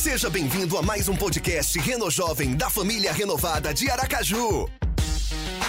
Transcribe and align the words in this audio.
Seja 0.00 0.30
bem-vindo 0.30 0.78
a 0.78 0.82
mais 0.82 1.10
um 1.10 1.14
podcast 1.14 1.78
Reno 1.78 2.10
Jovem 2.10 2.56
da 2.56 2.70
família 2.70 3.12
renovada 3.12 3.74
de 3.74 3.90
Aracaju. 3.90 4.66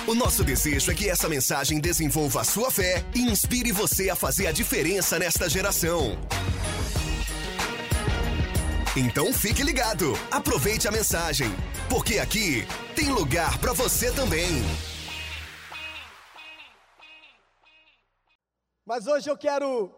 O 0.08 0.16
nosso 0.16 0.42
desejo 0.42 0.90
é 0.90 0.96
que 0.96 1.10
essa 1.10 1.28
mensagem 1.28 1.82
desenvolva 1.82 2.40
a 2.40 2.44
sua 2.46 2.72
fé 2.72 3.04
e 3.14 3.24
inspire 3.24 3.74
você 3.74 4.10
a 4.10 4.16
fazer 4.16 4.48
a 4.48 4.54
diferença 4.54 5.20
nesta 5.20 5.50
geração. 5.50 6.18
Então 8.96 9.34
fique 9.34 9.64
ligado, 9.64 10.14
aproveite 10.32 10.88
a 10.88 10.92
mensagem, 10.92 11.50
porque 11.90 12.18
aqui 12.18 12.66
tem 12.96 13.10
lugar 13.10 13.58
para 13.58 13.74
você 13.74 14.14
também. 14.14 14.64
Mas 18.86 19.08
hoje 19.08 19.30
eu 19.30 19.38
quero 19.38 19.92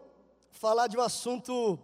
falar 0.50 0.88
de 0.88 0.96
um 0.96 1.02
assunto 1.02 1.78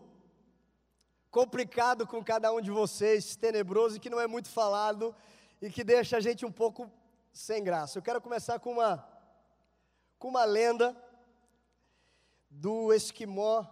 complicado 1.31 2.07
com 2.07 2.23
cada 2.25 2.53
um 2.53 2.61
de 2.61 2.71
vocês, 2.71 3.37
tenebroso 3.37 3.97
e 3.97 4.01
que 4.01 4.11
não 4.11 4.21
é 4.21 4.27
muito 4.27 4.49
falado 4.49 5.15
e 5.63 5.71
que 5.71 5.85
deixa 5.85 6.17
a 6.17 6.21
gente 6.21 6.45
um 6.45 6.53
pouco 6.53 6.91
sem 7.33 7.63
graça. 7.63 7.99
Eu 7.99 8.03
quero 8.03 8.21
começar 8.21 8.59
com 8.59 8.73
uma 8.73 9.09
com 10.19 10.29
uma 10.29 10.45
lenda 10.45 10.95
do 12.51 12.93
esquimó 12.93 13.65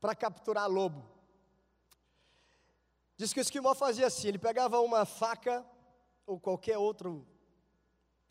para 0.00 0.14
capturar 0.14 0.68
lobo. 0.68 1.08
Diz 3.16 3.32
que 3.32 3.40
o 3.40 3.42
esquimó 3.42 3.74
fazia 3.74 4.08
assim, 4.08 4.28
ele 4.28 4.38
pegava 4.38 4.78
uma 4.80 5.06
faca 5.06 5.64
ou 6.26 6.38
qualquer 6.38 6.76
outro 6.76 7.26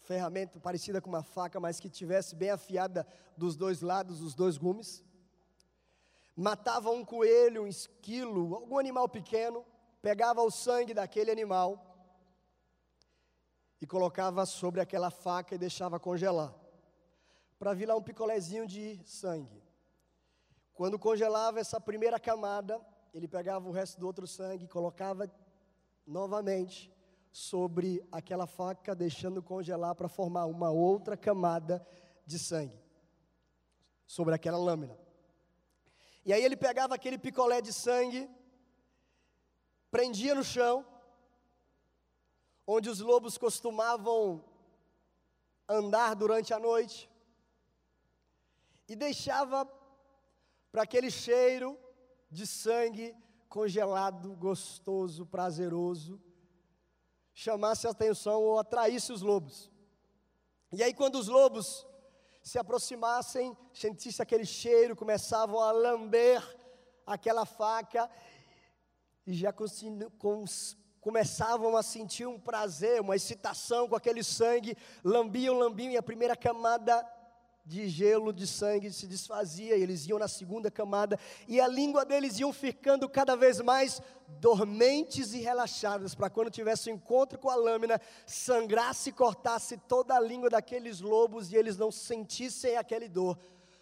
ferramenta 0.02 0.60
parecida 0.60 1.02
com 1.02 1.10
uma 1.10 1.24
faca, 1.24 1.60
mas 1.60 1.80
que 1.80 1.90
tivesse 1.90 2.36
bem 2.36 2.52
afiada 2.52 3.08
dos 3.36 3.56
dois 3.56 3.82
lados, 3.82 4.22
os 4.22 4.36
dois 4.36 4.58
gumes. 4.58 5.04
Matava 6.36 6.90
um 6.90 7.06
coelho, 7.06 7.64
um 7.64 7.68
esquilo, 7.68 8.56
algum 8.56 8.78
animal 8.78 9.08
pequeno, 9.08 9.66
pegava 10.02 10.42
o 10.42 10.52
sangue 10.52 10.94
daquele 10.94 11.32
animal 11.32 11.96
e 13.80 13.88
colocava 13.88 14.46
sobre 14.46 14.82
aquela 14.82 15.10
faca 15.10 15.56
e 15.56 15.58
deixava 15.58 16.00
congelar, 16.00 16.54
para 17.58 17.74
vir 17.74 17.86
lá 17.86 17.96
um 17.96 18.02
picolézinho 18.02 18.68
de 18.68 19.00
sangue. 19.06 19.64
Quando 20.74 21.00
congelava 21.00 21.60
essa 21.60 21.80
primeira 21.80 22.20
camada, 22.20 22.82
ele 23.14 23.28
pegava 23.28 23.68
o 23.70 23.72
resto 23.72 23.98
do 23.98 24.06
outro 24.06 24.28
sangue 24.28 24.66
e 24.66 24.68
colocava 24.68 25.32
novamente 26.06 26.94
sobre 27.32 28.06
aquela 28.12 28.46
faca, 28.46 28.94
deixando 28.94 29.42
congelar 29.42 29.96
para 29.96 30.10
formar 30.10 30.46
uma 30.46 30.70
outra 30.70 31.16
camada 31.16 31.86
de 32.26 32.38
sangue 32.38 32.78
sobre 34.06 34.36
aquela 34.36 34.58
lâmina. 34.58 35.05
E 36.26 36.34
aí 36.34 36.44
ele 36.44 36.58
pegava 36.58 36.96
aquele 36.96 37.20
picolé 37.20 37.62
de 37.62 37.72
sangue, 37.72 38.28
prendia 39.92 40.34
no 40.34 40.44
chão, 40.44 40.84
onde 42.66 42.90
os 42.90 43.00
lobos 43.00 43.38
costumavam 43.38 44.44
andar 45.70 46.16
durante 46.16 46.52
a 46.52 46.60
noite, 46.60 47.10
e 48.88 48.96
deixava 48.96 49.66
para 50.72 50.82
aquele 50.82 51.12
cheiro 51.12 51.78
de 52.30 52.46
sangue 52.48 53.16
congelado, 53.48 54.36
gostoso, 54.36 55.28
prazeroso, 55.28 56.20
chamasse 57.34 57.86
a 57.86 57.92
atenção 57.92 58.42
ou 58.42 58.58
atraísse 58.58 59.14
os 59.14 59.22
lobos. 59.22 59.72
E 60.72 60.82
aí, 60.82 60.94
quando 60.94 61.16
os 61.16 61.28
lobos 61.28 61.86
se 62.46 62.60
aproximassem, 62.60 63.58
sentissem 63.74 64.22
aquele 64.22 64.46
cheiro, 64.46 64.96
começavam 64.96 65.60
a 65.60 65.72
lamber 65.72 66.40
aquela 67.04 67.44
faca 67.44 68.08
e 69.26 69.34
já 69.34 69.52
começavam 71.02 71.76
a 71.76 71.82
sentir 71.82 72.28
um 72.28 72.40
prazer, 72.40 73.02
uma 73.02 73.16
excitação 73.16 73.90
com 73.90 73.96
aquele 73.96 74.24
sangue, 74.24 74.78
lambiam, 75.04 75.58
lambiam, 75.58 75.92
e 75.92 75.98
a 75.98 76.04
primeira 76.04 76.36
camada 76.36 77.04
de 77.66 77.90
gelo, 77.90 78.32
de 78.32 78.46
sangue 78.46 78.94
se 78.94 79.08
desfazia, 79.08 79.76
e 79.76 79.82
eles 79.82 80.06
iam 80.08 80.20
na 80.20 80.28
segunda 80.28 80.70
camada, 80.70 81.20
e 81.48 81.60
a 81.60 81.68
língua 81.68 82.06
deles 82.06 82.40
iam 82.40 82.54
ficando 82.54 83.10
cada 83.10 83.36
vez 83.36 83.60
mais 83.60 84.02
dormentes 84.40 85.34
e 85.34 85.40
relaxadas, 85.40 86.14
para 86.14 86.30
quando 86.30 86.52
tivesse 86.52 86.92
um 86.92 86.94
encontro 86.94 87.40
com 87.40 87.50
a 87.50 87.56
lâmina, 87.56 88.00
sangrasse 88.26 89.10
e 89.10 89.14
cortasse 89.14 89.78
toda 89.78 90.16
a 90.16 90.20
língua 90.20 90.50
daqueles 90.50 91.02
lobos 91.02 91.52
e 91.52 91.56
eles 91.56 91.76
não 91.76 91.92
sentissem 91.92 92.78
aquele 92.78 93.10
dor, 93.10 93.38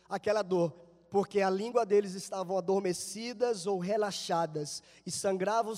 aquela 0.07 0.41
dor, 0.41 0.73
porque 1.09 1.41
a 1.41 1.49
língua 1.49 1.85
deles 1.85 2.13
estavam 2.13 2.57
adormecidas 2.57 3.67
ou 3.67 3.79
relaxadas, 3.79 4.81
e 5.05 5.11
sangravam, 5.11 5.75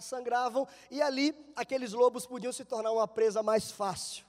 sangravam, 0.00 0.66
e 0.90 1.02
ali 1.02 1.34
aqueles 1.56 1.92
lobos 1.92 2.24
podiam 2.24 2.52
se 2.52 2.64
tornar 2.64 2.92
uma 2.92 3.08
presa 3.08 3.42
mais 3.42 3.72
fácil. 3.72 4.24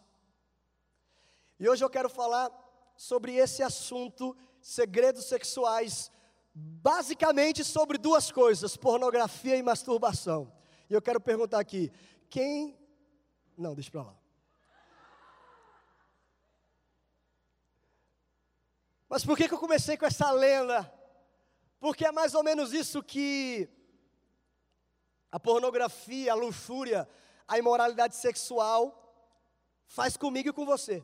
E 1.60 1.70
hoje 1.70 1.84
eu 1.84 1.90
quero 1.90 2.10
falar 2.10 2.69
sobre 3.00 3.36
esse 3.38 3.64
assunto, 3.64 4.36
segredos 4.60 5.24
sexuais, 5.24 6.12
basicamente 6.54 7.64
sobre 7.64 7.98
duas 7.98 8.30
coisas: 8.30 8.76
pornografia 8.76 9.56
e 9.56 9.64
masturbação. 9.64 10.52
E 10.90 10.94
eu 10.94 11.02
quero 11.02 11.22
perguntar 11.22 11.62
aqui: 11.62 11.94
quem. 12.30 12.78
Não, 13.58 13.74
deixa 13.74 13.90
para 13.90 14.04
lá. 14.04 14.20
Mas 19.08 19.24
por 19.24 19.38
que, 19.38 19.48
que 19.48 19.54
eu 19.54 19.60
comecei 19.60 19.96
com 19.96 20.06
essa 20.06 20.30
lenda? 20.32 20.94
Porque 21.80 22.06
é 22.06 22.12
mais 22.12 22.36
ou 22.36 22.44
menos 22.44 22.74
isso 22.74 23.02
que 23.02 23.70
a 25.32 25.40
pornografia, 25.40 26.34
a 26.34 26.36
luxúria, 26.36 27.08
a 27.48 27.58
imoralidade 27.58 28.18
sexual 28.18 28.84
faz 29.88 30.18
comigo 30.18 30.50
e 30.50 30.54
com 30.54 30.66
você 30.66 31.02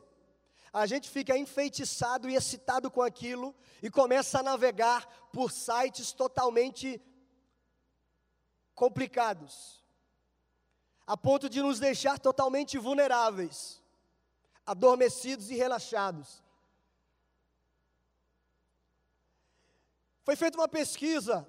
a 0.76 0.84
gente 0.84 1.08
fica 1.08 1.38
enfeitiçado 1.38 2.28
e 2.28 2.34
excitado 2.34 2.90
com 2.90 3.00
aquilo 3.00 3.54
e 3.82 3.90
começa 3.90 4.40
a 4.40 4.42
navegar 4.42 5.06
por 5.32 5.50
sites 5.50 6.12
totalmente 6.12 7.00
complicados, 8.74 9.82
a 11.06 11.16
ponto 11.16 11.48
de 11.48 11.62
nos 11.62 11.80
deixar 11.80 12.18
totalmente 12.18 12.76
vulneráveis, 12.76 13.82
adormecidos 14.66 15.50
e 15.50 15.54
relaxados. 15.54 16.44
Foi 20.24 20.36
feita 20.36 20.58
uma 20.58 20.68
pesquisa, 20.68 21.48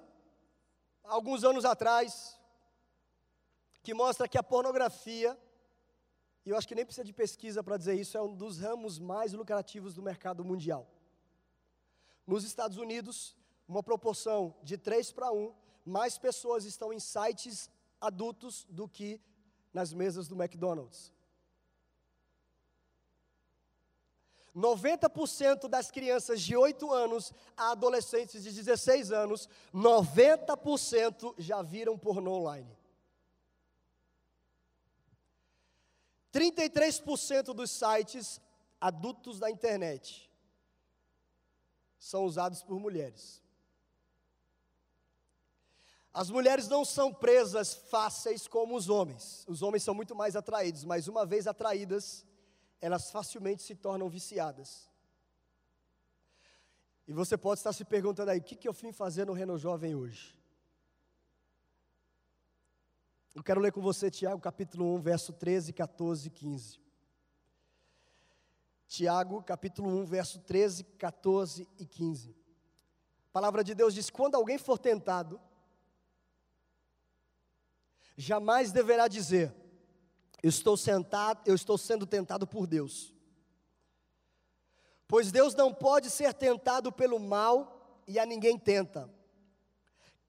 alguns 1.04 1.44
anos 1.44 1.66
atrás, 1.66 2.40
que 3.82 3.92
mostra 3.92 4.26
que 4.26 4.38
a 4.38 4.42
pornografia 4.42 5.38
e 6.48 6.50
eu 6.50 6.56
acho 6.56 6.66
que 6.66 6.74
nem 6.74 6.86
precisa 6.86 7.04
de 7.04 7.12
pesquisa 7.12 7.62
para 7.62 7.76
dizer 7.76 7.92
isso, 8.00 8.16
é 8.16 8.22
um 8.22 8.34
dos 8.34 8.58
ramos 8.58 8.98
mais 8.98 9.34
lucrativos 9.34 9.92
do 9.92 10.00
mercado 10.00 10.42
mundial. 10.42 10.88
Nos 12.26 12.42
Estados 12.42 12.78
Unidos, 12.78 13.36
uma 13.68 13.82
proporção 13.82 14.56
de 14.62 14.78
3 14.78 15.12
para 15.12 15.30
1, 15.30 15.52
mais 15.84 16.16
pessoas 16.16 16.64
estão 16.64 16.90
em 16.90 16.98
sites 16.98 17.68
adultos 18.00 18.66
do 18.70 18.88
que 18.88 19.20
nas 19.74 19.92
mesas 19.92 20.26
do 20.26 20.42
McDonald's. 20.42 21.12
90% 24.56 25.68
das 25.68 25.90
crianças 25.90 26.40
de 26.40 26.56
8 26.56 26.90
anos 26.90 27.30
a 27.58 27.72
adolescentes 27.72 28.42
de 28.42 28.52
16 28.54 29.12
anos, 29.12 29.50
90% 29.74 31.34
já 31.36 31.60
viram 31.60 31.98
pornô 31.98 32.38
online. 32.38 32.77
33% 36.32 37.54
dos 37.54 37.70
sites 37.70 38.40
adultos 38.80 39.38
da 39.38 39.50
internet 39.50 40.30
são 41.98 42.24
usados 42.24 42.62
por 42.62 42.78
mulheres. 42.78 43.42
As 46.12 46.30
mulheres 46.30 46.68
não 46.68 46.84
são 46.84 47.12
presas 47.12 47.74
fáceis 47.74 48.46
como 48.46 48.76
os 48.76 48.88
homens. 48.88 49.44
Os 49.46 49.62
homens 49.62 49.82
são 49.82 49.94
muito 49.94 50.14
mais 50.14 50.36
atraídos, 50.36 50.84
mas 50.84 51.08
uma 51.08 51.24
vez 51.26 51.46
atraídas, 51.46 52.26
elas 52.80 53.10
facilmente 53.10 53.62
se 53.62 53.74
tornam 53.74 54.08
viciadas. 54.08 54.88
E 57.06 57.12
você 57.12 57.36
pode 57.36 57.60
estar 57.60 57.72
se 57.72 57.84
perguntando 57.84 58.30
aí: 58.30 58.38
o 58.38 58.42
que, 58.42 58.56
que 58.56 58.68
eu 58.68 58.72
vim 58.72 58.92
fazer 58.92 59.26
no 59.26 59.32
Reno 59.32 59.58
Jovem 59.58 59.94
hoje? 59.94 60.37
Eu 63.38 63.44
quero 63.44 63.60
ler 63.60 63.70
com 63.70 63.80
você 63.80 64.10
Tiago 64.10 64.40
capítulo 64.40 64.96
1, 64.96 65.00
verso 65.00 65.32
13, 65.32 65.72
14 65.72 66.26
e 66.26 66.30
15. 66.32 66.80
Tiago 68.88 69.40
capítulo 69.44 69.88
1, 70.00 70.06
verso 70.06 70.40
13, 70.40 70.82
14 70.82 71.68
e 71.78 71.86
15. 71.86 72.30
A 72.30 73.32
palavra 73.32 73.62
de 73.62 73.76
Deus 73.76 73.94
diz: 73.94 74.10
Quando 74.10 74.34
alguém 74.34 74.58
for 74.58 74.76
tentado, 74.76 75.40
jamais 78.16 78.72
deverá 78.72 79.06
dizer: 79.06 79.54
Eu 80.42 80.48
estou 80.48 80.76
sentado, 80.76 81.40
eu 81.46 81.54
estou 81.54 81.78
sendo 81.78 82.06
tentado 82.06 82.44
por 82.44 82.66
Deus. 82.66 83.14
Pois 85.06 85.30
Deus 85.30 85.54
não 85.54 85.72
pode 85.72 86.10
ser 86.10 86.34
tentado 86.34 86.90
pelo 86.90 87.20
mal 87.20 88.02
e 88.04 88.18
a 88.18 88.26
ninguém 88.26 88.58
tenta. 88.58 89.08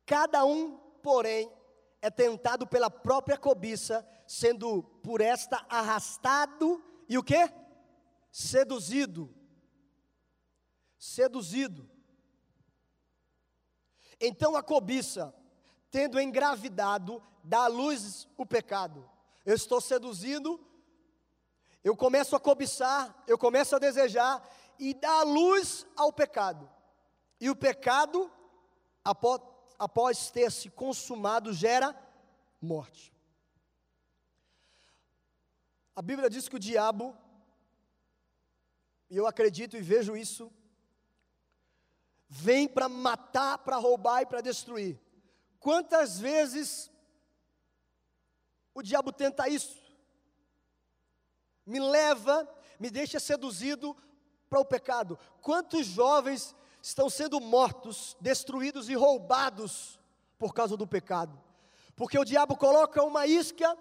Cada 0.05 0.45
um, 0.45 0.77
porém, 1.01 1.51
é 2.01 2.09
tentado 2.09 2.65
pela 2.65 2.89
própria 2.89 3.37
cobiça, 3.37 4.07
sendo 4.25 4.83
por 5.03 5.21
esta 5.21 5.65
arrastado 5.69 6.83
e 7.07 7.17
o 7.17 7.23
que? 7.23 7.51
Seduzido. 8.31 9.33
Seduzido. 10.97 11.89
Então 14.19 14.55
a 14.55 14.63
cobiça, 14.63 15.33
tendo 15.89 16.19
engravidado, 16.19 17.23
dá 17.43 17.63
à 17.63 17.67
luz 17.67 18.27
o 18.37 18.45
pecado. 18.45 19.09
Eu 19.45 19.55
estou 19.55 19.79
seduzindo, 19.79 20.59
eu 21.83 21.95
começo 21.95 22.35
a 22.35 22.39
cobiçar, 22.39 23.23
eu 23.25 23.37
começo 23.37 23.75
a 23.75 23.79
desejar 23.79 24.47
e 24.77 24.93
dá 24.93 25.23
luz 25.23 25.87
ao 25.95 26.11
pecado. 26.11 26.69
E 27.39 27.49
o 27.49 27.55
pecado, 27.55 28.29
após, 29.03 29.41
após 29.79 30.29
ter 30.29 30.51
se 30.51 30.69
consumado, 30.69 31.53
gera 31.53 31.97
morte. 32.61 33.13
A 35.95 36.01
Bíblia 36.01 36.29
diz 36.29 36.49
que 36.49 36.57
o 36.57 36.59
diabo, 36.59 37.17
e 39.09 39.15
eu 39.15 39.25
acredito 39.25 39.77
e 39.77 39.81
vejo 39.81 40.17
isso, 40.17 40.51
vem 42.27 42.67
para 42.67 42.89
matar, 42.89 43.57
para 43.59 43.77
roubar 43.77 44.21
e 44.21 44.25
para 44.25 44.41
destruir. 44.41 44.99
Quantas 45.59 46.19
vezes 46.19 46.91
o 48.73 48.81
diabo 48.81 49.11
tenta 49.11 49.47
isso? 49.47 49.77
Me 51.65 51.79
leva, 51.79 52.47
me 52.79 52.89
deixa 52.89 53.19
seduzido 53.19 53.95
para 54.49 54.59
o 54.59 54.65
pecado. 54.65 55.17
Quantos 55.41 55.85
jovens 55.85 56.55
estão 56.81 57.09
sendo 57.09 57.39
mortos, 57.39 58.15
destruídos 58.19 58.89
e 58.89 58.95
roubados 58.95 59.99
por 60.37 60.53
causa 60.53 60.77
do 60.77 60.87
pecado? 60.87 61.39
Porque 61.95 62.17
o 62.17 62.23
diabo 62.23 62.55
coloca 62.55 63.03
uma 63.03 63.27
isca, 63.27 63.77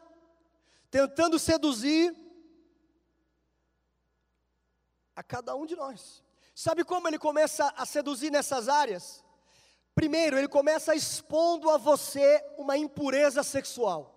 tentando 0.91 1.39
seduzir 1.39 2.17
a 5.15 5.23
cada 5.23 5.55
um 5.55 5.67
de 5.67 5.77
nós. 5.77 6.23
Sabe 6.55 6.83
como 6.85 7.06
ele 7.06 7.19
começa 7.19 7.73
a 7.77 7.87
seduzir 7.87 8.31
nessas 8.31 8.69
áreas? 8.69 9.25
Primeiro, 9.95 10.39
ele 10.39 10.49
começa 10.49 10.95
expondo 10.95 11.71
a 11.71 11.77
você 11.77 12.45
uma 12.56 12.77
impureza 12.77 13.43
sexual. 13.43 14.15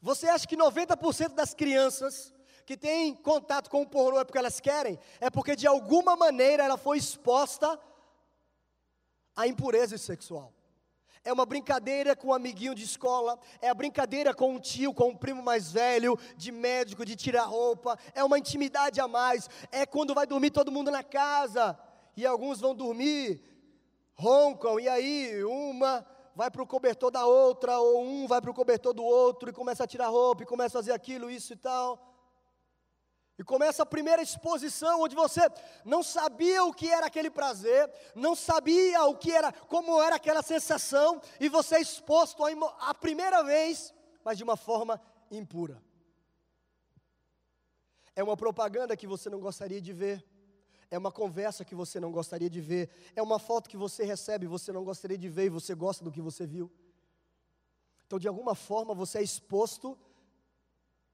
Você 0.00 0.28
acha 0.28 0.46
que 0.46 0.56
90% 0.56 1.34
das 1.34 1.54
crianças 1.54 2.32
que 2.68 2.76
têm 2.76 3.14
contato 3.14 3.70
com 3.70 3.80
o 3.80 3.86
pornô 3.86 4.20
é 4.20 4.24
porque 4.26 4.36
elas 4.36 4.60
querem? 4.60 4.98
É 5.22 5.30
porque 5.30 5.56
de 5.56 5.66
alguma 5.66 6.14
maneira 6.14 6.62
ela 6.62 6.76
foi 6.76 6.98
exposta 6.98 7.80
à 9.34 9.46
impureza 9.48 9.96
sexual. 9.96 10.52
É 11.24 11.32
uma 11.32 11.46
brincadeira 11.46 12.14
com 12.14 12.28
um 12.28 12.34
amiguinho 12.34 12.74
de 12.74 12.84
escola, 12.84 13.38
é 13.62 13.70
a 13.70 13.74
brincadeira 13.74 14.34
com 14.34 14.52
um 14.52 14.60
tio, 14.60 14.92
com 14.92 15.08
um 15.08 15.16
primo 15.16 15.42
mais 15.42 15.72
velho, 15.72 16.18
de 16.36 16.52
médico, 16.52 17.06
de 17.06 17.16
tirar 17.16 17.44
roupa, 17.44 17.98
é 18.12 18.22
uma 18.22 18.38
intimidade 18.38 19.00
a 19.00 19.08
mais, 19.08 19.48
é 19.72 19.86
quando 19.86 20.14
vai 20.14 20.26
dormir 20.26 20.50
todo 20.50 20.70
mundo 20.70 20.90
na 20.90 21.02
casa, 21.02 21.74
e 22.14 22.26
alguns 22.26 22.60
vão 22.60 22.74
dormir, 22.74 23.42
roncam, 24.14 24.78
e 24.78 24.86
aí 24.90 25.42
uma 25.42 26.06
vai 26.34 26.50
para 26.50 26.62
o 26.62 26.66
cobertor 26.66 27.10
da 27.10 27.24
outra, 27.24 27.78
ou 27.78 28.04
um 28.04 28.26
vai 28.26 28.42
para 28.42 28.50
o 28.50 28.54
cobertor 28.54 28.92
do 28.92 29.04
outro, 29.04 29.48
e 29.48 29.54
começa 29.54 29.84
a 29.84 29.86
tirar 29.86 30.08
roupa, 30.08 30.42
e 30.42 30.46
começa 30.46 30.78
a 30.78 30.82
fazer 30.82 30.92
aquilo, 30.92 31.30
isso 31.30 31.54
e 31.54 31.56
tal. 31.56 32.07
E 33.38 33.44
começa 33.44 33.84
a 33.84 33.86
primeira 33.86 34.20
exposição 34.20 35.00
onde 35.00 35.14
você 35.14 35.42
não 35.84 36.02
sabia 36.02 36.64
o 36.64 36.74
que 36.74 36.90
era 36.90 37.06
aquele 37.06 37.30
prazer, 37.30 37.88
não 38.12 38.34
sabia 38.34 39.04
o 39.04 39.16
que 39.16 39.30
era, 39.30 39.52
como 39.52 40.02
era 40.02 40.16
aquela 40.16 40.42
sensação, 40.42 41.22
e 41.38 41.48
você 41.48 41.76
é 41.76 41.80
exposto 41.80 42.44
a, 42.44 42.50
a 42.80 42.94
primeira 42.94 43.44
vez, 43.44 43.94
mas 44.24 44.36
de 44.36 44.42
uma 44.42 44.56
forma 44.56 45.00
impura. 45.30 45.80
É 48.16 48.24
uma 48.24 48.36
propaganda 48.36 48.96
que 48.96 49.06
você 49.06 49.30
não 49.30 49.38
gostaria 49.38 49.80
de 49.80 49.92
ver. 49.92 50.26
É 50.90 50.98
uma 50.98 51.12
conversa 51.12 51.64
que 51.64 51.76
você 51.76 52.00
não 52.00 52.10
gostaria 52.10 52.50
de 52.50 52.60
ver. 52.60 52.90
É 53.14 53.22
uma 53.22 53.38
foto 53.38 53.70
que 53.70 53.76
você 53.76 54.02
recebe 54.04 54.46
e 54.46 54.48
você 54.48 54.72
não 54.72 54.82
gostaria 54.82 55.16
de 55.16 55.28
ver 55.28 55.44
e 55.44 55.48
você 55.50 55.72
gosta 55.76 56.02
do 56.02 56.10
que 56.10 56.20
você 56.20 56.44
viu. 56.44 56.68
Então, 58.04 58.18
de 58.18 58.26
alguma 58.26 58.56
forma, 58.56 58.92
você 58.94 59.18
é 59.18 59.22
exposto 59.22 59.96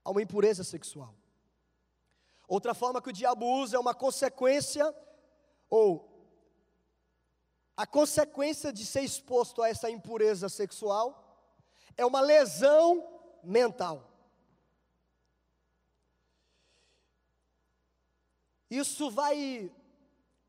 a 0.03 0.11
uma 0.11 0.23
impureza 0.23 0.65
sexual. 0.65 1.15
Outra 2.47 2.75
forma 2.75 3.01
que 3.01 3.09
o 3.09 3.13
diabo 3.13 3.47
usa 3.47 3.77
é 3.77 3.81
uma 3.81 3.95
consequência, 3.95 4.95
ou 5.69 6.11
a 7.77 7.87
consequência 7.87 8.73
de 8.73 8.85
ser 8.87 9.01
exposto 9.01 9.63
a 9.63 9.69
essa 9.69 9.91
impureza 9.91 10.49
sexual 10.49 11.23
é 11.97 12.05
uma 12.05 12.21
lesão 12.21 13.07
mental. 13.43 14.11
Isso 18.71 19.11
vai 19.11 19.73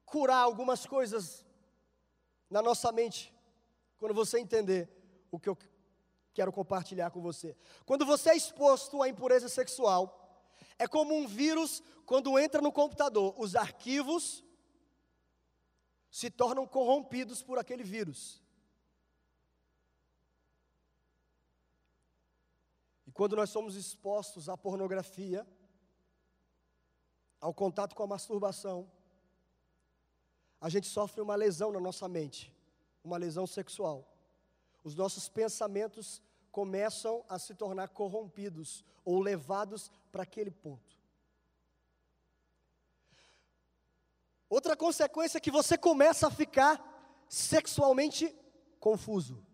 curar 0.05 0.37
algumas 0.37 0.85
coisas 0.85 1.45
na 2.49 2.61
nossa 2.61 2.91
mente, 2.91 3.33
quando 3.97 4.13
você 4.13 4.39
entender 4.39 4.89
o 5.31 5.39
que 5.39 5.49
eu 5.49 5.57
quero 6.33 6.51
compartilhar 6.51 7.09
com 7.11 7.21
você. 7.21 7.55
Quando 7.85 8.05
você 8.05 8.31
é 8.31 8.35
exposto 8.35 9.01
à 9.01 9.09
impureza 9.09 9.49
sexual, 9.49 10.24
é 10.77 10.87
como 10.87 11.15
um 11.15 11.27
vírus 11.27 11.81
quando 12.05 12.37
entra 12.37 12.61
no 12.61 12.71
computador, 12.71 13.33
os 13.37 13.55
arquivos 13.55 14.43
se 16.11 16.29
tornam 16.29 16.67
corrompidos 16.67 17.41
por 17.41 17.57
aquele 17.57 17.83
vírus. 17.83 18.41
E 23.07 23.11
quando 23.11 23.35
nós 23.35 23.49
somos 23.49 23.75
expostos 23.75 24.47
à 24.47 24.55
pornografia, 24.55 25.45
ao 27.39 27.53
contato 27.53 27.95
com 27.95 28.03
a 28.03 28.07
masturbação, 28.07 28.89
a 30.61 30.69
gente 30.69 30.87
sofre 30.87 31.21
uma 31.21 31.35
lesão 31.35 31.71
na 31.71 31.79
nossa 31.79 32.07
mente, 32.07 32.53
uma 33.03 33.17
lesão 33.17 33.45
sexual. 33.45 34.07
Os 34.83 34.95
nossos 34.95 35.27
pensamentos 35.27 36.21
começam 36.51 37.25
a 37.27 37.37
se 37.37 37.53
tornar 37.53 37.89
corrompidos 37.89 38.85
ou 39.03 39.19
levados 39.19 39.91
para 40.15 40.23
aquele 40.23 40.49
ponto. 40.49 40.97
Outra 44.49 44.73
consequência 44.77 45.37
é 45.37 45.41
que 45.41 45.51
você 45.51 45.77
começa 45.77 46.27
a 46.27 46.31
ficar 46.31 46.73
sexualmente 47.27 48.33
confuso. 48.79 49.45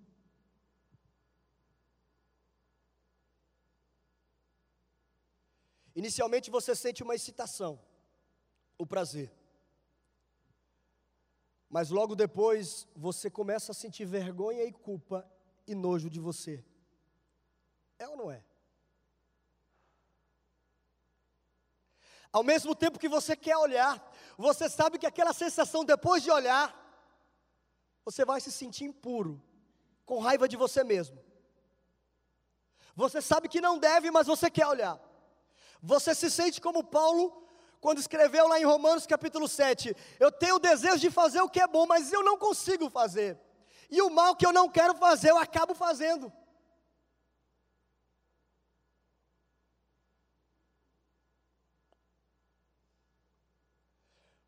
Inicialmente 5.95 6.51
você 6.51 6.75
sente 6.75 7.01
uma 7.01 7.15
excitação, 7.15 7.81
o 8.77 8.85
prazer. 8.85 9.33
Mas 11.67 11.89
logo 11.89 12.15
depois 12.15 12.87
você 12.95 13.31
começa 13.31 13.71
a 13.71 13.75
sentir 13.75 14.05
vergonha 14.05 14.63
e 14.63 14.71
culpa 14.71 15.27
e 15.65 15.73
nojo 15.73 16.07
de 16.07 16.19
você. 16.19 16.63
É 17.97 18.07
ou 18.07 18.15
não 18.15 18.29
é? 18.29 18.50
Ao 22.31 22.43
mesmo 22.43 22.73
tempo 22.73 22.99
que 22.99 23.09
você 23.09 23.35
quer 23.35 23.57
olhar, 23.57 24.01
você 24.37 24.69
sabe 24.69 24.97
que 24.97 25.05
aquela 25.05 25.33
sensação 25.33 25.83
depois 25.83 26.23
de 26.23 26.31
olhar, 26.31 26.73
você 28.05 28.23
vai 28.23 28.39
se 28.39 28.51
sentir 28.51 28.85
impuro, 28.85 29.41
com 30.05 30.19
raiva 30.19 30.47
de 30.47 30.55
você 30.55 30.83
mesmo. 30.83 31.21
Você 32.95 33.21
sabe 33.21 33.49
que 33.49 33.61
não 33.61 33.77
deve, 33.77 34.11
mas 34.11 34.27
você 34.27 34.49
quer 34.49 34.67
olhar. 34.67 34.99
Você 35.81 36.13
se 36.13 36.29
sente 36.29 36.61
como 36.61 36.83
Paulo, 36.83 37.41
quando 37.79 37.99
escreveu 37.99 38.47
lá 38.47 38.59
em 38.59 38.63
Romanos 38.65 39.07
capítulo 39.07 39.47
7: 39.47 39.95
Eu 40.19 40.31
tenho 40.31 40.55
o 40.55 40.59
desejo 40.59 40.99
de 40.99 41.09
fazer 41.09 41.41
o 41.41 41.49
que 41.49 41.59
é 41.59 41.67
bom, 41.67 41.85
mas 41.85 42.13
eu 42.13 42.23
não 42.23 42.37
consigo 42.37 42.89
fazer. 42.89 43.39
E 43.89 44.01
o 44.01 44.09
mal 44.09 44.35
que 44.35 44.45
eu 44.45 44.53
não 44.53 44.69
quero 44.69 44.95
fazer, 44.95 45.31
eu 45.31 45.37
acabo 45.37 45.73
fazendo. 45.73 46.31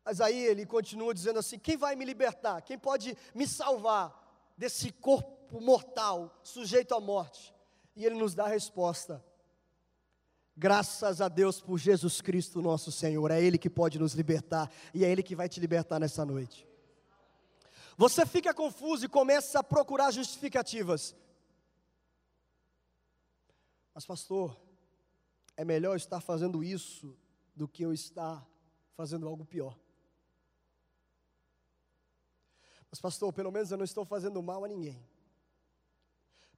Mas 0.04 0.20
aí 0.20 0.38
ele 0.44 0.66
continua 0.66 1.14
dizendo 1.14 1.38
assim: 1.38 1.58
quem 1.58 1.76
vai 1.76 1.96
me 1.96 2.04
libertar? 2.04 2.60
Quem 2.62 2.78
pode 2.78 3.16
me 3.34 3.46
salvar 3.46 4.52
desse 4.56 4.92
corpo 4.92 5.60
mortal, 5.60 6.38
sujeito 6.42 6.94
à 6.94 7.00
morte? 7.00 7.54
E 7.96 8.04
ele 8.04 8.16
nos 8.16 8.34
dá 8.34 8.44
a 8.44 8.48
resposta: 8.48 9.24
Graças 10.56 11.20
a 11.20 11.28
Deus 11.28 11.60
por 11.60 11.78
Jesus 11.78 12.20
Cristo, 12.20 12.62
nosso 12.62 12.92
Senhor. 12.92 13.30
É 13.30 13.42
Ele 13.42 13.58
que 13.58 13.68
pode 13.68 13.98
nos 13.98 14.12
libertar 14.12 14.70
e 14.92 15.04
é 15.04 15.10
Ele 15.10 15.22
que 15.22 15.34
vai 15.34 15.48
te 15.48 15.58
libertar 15.58 15.98
nessa 15.98 16.24
noite. 16.24 16.66
Você 17.96 18.24
fica 18.26 18.54
confuso 18.54 19.04
e 19.04 19.08
começa 19.08 19.60
a 19.60 19.64
procurar 19.64 20.10
justificativas. 20.12 21.14
Mas, 23.92 24.04
pastor, 24.04 24.56
é 25.56 25.64
melhor 25.64 25.96
estar 25.96 26.20
fazendo 26.20 26.62
isso 26.62 27.16
do 27.54 27.68
que 27.68 27.84
eu 27.84 27.92
estar 27.92 28.44
fazendo 28.96 29.26
algo 29.28 29.44
pior. 29.44 29.78
Mas, 32.94 33.00
pastor, 33.00 33.32
pelo 33.32 33.50
menos 33.50 33.72
eu 33.72 33.76
não 33.76 33.84
estou 33.84 34.04
fazendo 34.04 34.40
mal 34.40 34.64
a 34.64 34.68
ninguém. 34.68 35.04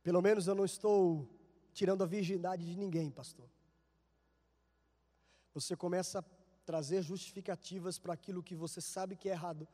Pelo 0.02 0.20
menos 0.20 0.46
eu 0.46 0.54
não 0.54 0.66
estou 0.66 1.26
tirando 1.72 2.02
a 2.04 2.06
virgindade 2.06 2.62
de 2.62 2.76
ninguém, 2.76 3.10
pastor. 3.10 3.48
Você 5.54 5.74
começa 5.74 6.18
a 6.18 6.24
trazer 6.66 7.00
justificativas 7.00 7.98
para 7.98 8.12
aquilo 8.12 8.42
que 8.42 8.54
você 8.54 8.82
sabe 8.82 9.16
que 9.16 9.30
é 9.30 9.32
errado, 9.32 9.66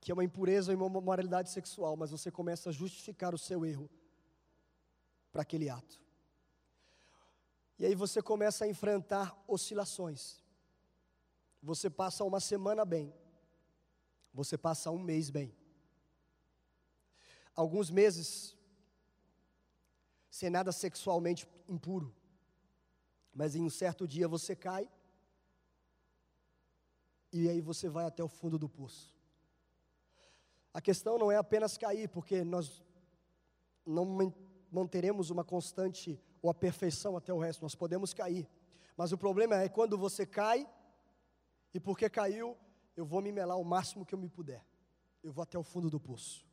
que 0.00 0.10
é 0.10 0.14
uma 0.14 0.24
impureza 0.24 0.72
e 0.72 0.74
uma 0.74 0.88
moralidade 0.88 1.48
sexual, 1.48 1.96
mas 1.96 2.10
você 2.10 2.28
começa 2.28 2.70
a 2.70 2.72
justificar 2.72 3.32
o 3.32 3.38
seu 3.38 3.64
erro 3.64 3.88
para 5.30 5.42
aquele 5.42 5.70
ato. 5.70 6.00
E 7.78 7.86
aí 7.86 7.94
você 7.94 8.20
começa 8.20 8.64
a 8.64 8.68
enfrentar 8.68 9.40
oscilações. 9.46 10.42
Você 11.62 11.88
passa 11.88 12.24
uma 12.24 12.40
semana 12.40 12.84
bem, 12.84 13.14
você 14.32 14.56
passa 14.56 14.90
um 14.90 14.98
mês 14.98 15.30
bem. 15.30 15.54
Alguns 17.54 17.90
meses 17.90 18.56
sem 20.30 20.48
nada 20.48 20.72
sexualmente 20.72 21.46
impuro. 21.68 22.14
Mas 23.34 23.54
em 23.54 23.62
um 23.62 23.70
certo 23.70 24.06
dia 24.06 24.26
você 24.28 24.54
cai, 24.56 24.88
e 27.32 27.48
aí 27.48 27.60
você 27.60 27.88
vai 27.88 28.04
até 28.06 28.22
o 28.22 28.28
fundo 28.28 28.58
do 28.58 28.68
poço. 28.68 29.16
A 30.72 30.80
questão 30.80 31.18
não 31.18 31.30
é 31.30 31.36
apenas 31.36 31.76
cair, 31.76 32.08
porque 32.08 32.44
nós 32.44 32.82
não 33.84 34.32
manteremos 34.70 35.30
uma 35.30 35.44
constante 35.44 36.20
ou 36.42 36.50
a 36.50 36.54
perfeição 36.54 37.16
até 37.16 37.32
o 37.32 37.38
resto, 37.38 37.62
nós 37.62 37.74
podemos 37.74 38.14
cair. 38.14 38.48
Mas 38.96 39.12
o 39.12 39.18
problema 39.18 39.56
é 39.56 39.68
quando 39.68 39.98
você 39.98 40.24
cai, 40.24 40.68
e 41.72 41.78
porque 41.78 42.08
caiu, 42.08 42.56
eu 42.96 43.04
vou 43.04 43.20
me 43.22 43.32
melar 43.32 43.56
o 43.56 43.64
máximo 43.64 44.04
que 44.04 44.14
eu 44.14 44.18
me 44.18 44.28
puder. 44.28 44.64
Eu 45.22 45.32
vou 45.32 45.42
até 45.42 45.58
o 45.58 45.62
fundo 45.62 45.90
do 45.90 46.00
poço. 46.00 46.46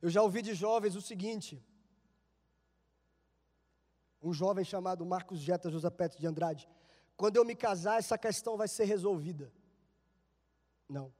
Eu 0.00 0.10
já 0.10 0.20
ouvi 0.22 0.42
de 0.42 0.52
jovens 0.52 0.96
o 0.96 1.00
seguinte: 1.00 1.64
um 4.20 4.32
jovem 4.32 4.64
chamado 4.64 5.06
Marcos 5.06 5.38
Jeta 5.38 5.70
José 5.70 5.90
Petro 5.90 6.18
de 6.18 6.26
Andrade, 6.26 6.68
quando 7.16 7.36
eu 7.36 7.44
me 7.44 7.54
casar, 7.54 7.98
essa 7.98 8.18
questão 8.18 8.56
vai 8.56 8.68
ser 8.68 8.84
resolvida. 8.84 9.52
Não. 10.88 11.12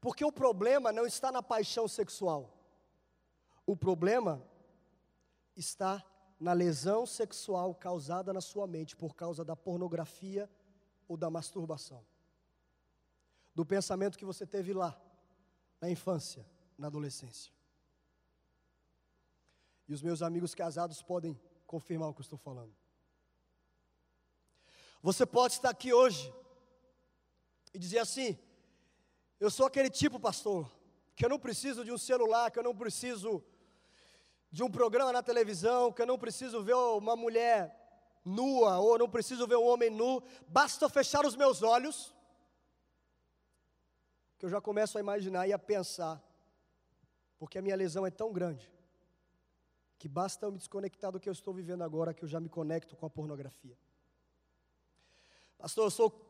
Porque 0.00 0.24
o 0.24 0.32
problema 0.32 0.92
não 0.92 1.06
está 1.06 1.30
na 1.32 1.42
paixão 1.42 1.86
sexual. 1.88 2.56
O 3.66 3.76
problema 3.76 4.42
está 5.56 6.04
na 6.40 6.54
lesão 6.54 7.04
sexual 7.04 7.74
causada 7.74 8.32
na 8.32 8.40
sua 8.40 8.66
mente 8.66 8.96
por 8.96 9.14
causa 9.14 9.44
da 9.44 9.54
pornografia 9.54 10.50
ou 11.06 11.14
da 11.14 11.28
masturbação. 11.28 12.02
Do 13.54 13.66
pensamento 13.66 14.16
que 14.16 14.24
você 14.24 14.46
teve 14.46 14.72
lá, 14.72 14.98
na 15.78 15.90
infância, 15.90 16.46
na 16.78 16.86
adolescência. 16.86 17.52
E 19.86 19.92
os 19.92 20.00
meus 20.00 20.22
amigos 20.22 20.54
casados 20.54 21.02
podem 21.02 21.38
confirmar 21.66 22.08
o 22.08 22.14
que 22.14 22.20
eu 22.20 22.24
estou 22.24 22.38
falando. 22.38 22.74
Você 25.02 25.26
pode 25.26 25.54
estar 25.54 25.70
aqui 25.70 25.92
hoje 25.92 26.32
e 27.74 27.78
dizer 27.78 27.98
assim: 27.98 28.38
eu 29.38 29.50
sou 29.50 29.66
aquele 29.66 29.90
tipo, 29.90 30.18
pastor, 30.18 30.70
que 31.14 31.24
eu 31.24 31.28
não 31.28 31.38
preciso 31.38 31.84
de 31.84 31.92
um 31.92 31.98
celular, 31.98 32.50
que 32.50 32.58
eu 32.58 32.62
não 32.62 32.74
preciso 32.74 33.44
de 34.50 34.62
um 34.62 34.70
programa 34.70 35.12
na 35.12 35.22
televisão, 35.22 35.92
que 35.92 36.02
eu 36.02 36.06
não 36.06 36.18
preciso 36.18 36.62
ver 36.62 36.74
uma 36.74 37.14
mulher 37.14 37.76
nua, 38.24 38.78
ou 38.78 38.98
não 38.98 39.08
preciso 39.08 39.46
ver 39.46 39.56
um 39.56 39.66
homem 39.66 39.90
nu, 39.90 40.22
basta 40.48 40.88
fechar 40.88 41.24
os 41.24 41.36
meus 41.36 41.62
olhos, 41.62 42.14
que 44.38 44.44
eu 44.46 44.50
já 44.50 44.60
começo 44.60 44.98
a 44.98 45.00
imaginar 45.00 45.46
e 45.46 45.52
a 45.52 45.58
pensar, 45.58 46.22
porque 47.38 47.58
a 47.58 47.62
minha 47.62 47.76
lesão 47.76 48.06
é 48.06 48.10
tão 48.10 48.32
grande, 48.32 48.70
que 49.98 50.08
basta 50.08 50.46
eu 50.46 50.52
me 50.52 50.58
desconectar 50.58 51.12
do 51.12 51.20
que 51.20 51.28
eu 51.28 51.32
estou 51.32 51.54
vivendo 51.54 51.82
agora, 51.82 52.12
que 52.12 52.24
eu 52.24 52.28
já 52.28 52.40
me 52.40 52.48
conecto 52.48 52.96
com 52.96 53.06
a 53.06 53.10
pornografia. 53.10 53.78
Pastor, 55.56 55.84
eu 55.84 55.90
sou 55.90 56.26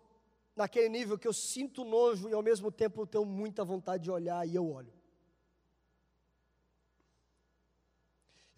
naquele 0.57 0.89
nível 0.89 1.17
que 1.17 1.27
eu 1.27 1.33
sinto 1.33 1.85
nojo 1.85 2.29
e 2.29 2.35
ao 2.35 2.43
mesmo 2.43 2.71
tempo 2.71 3.07
tenho 3.07 3.25
muita 3.25 3.65
vontade 3.65 4.03
de 4.03 4.11
olhar 4.11 4.47
e 4.47 4.55
eu 4.55 4.69
olho. 4.69 5.00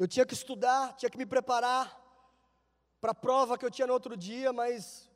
Eu 0.02 0.08
tinha 0.08 0.26
que 0.26 0.34
estudar, 0.34 0.96
tinha 0.96 1.08
que 1.08 1.16
me 1.16 1.24
preparar 1.24 1.86
para 3.00 3.12
a 3.12 3.14
prova 3.14 3.56
que 3.56 3.64
eu 3.64 3.70
tinha 3.70 3.86
no 3.86 3.92
outro 3.92 4.16
dia, 4.16 4.52
mas 4.52 5.08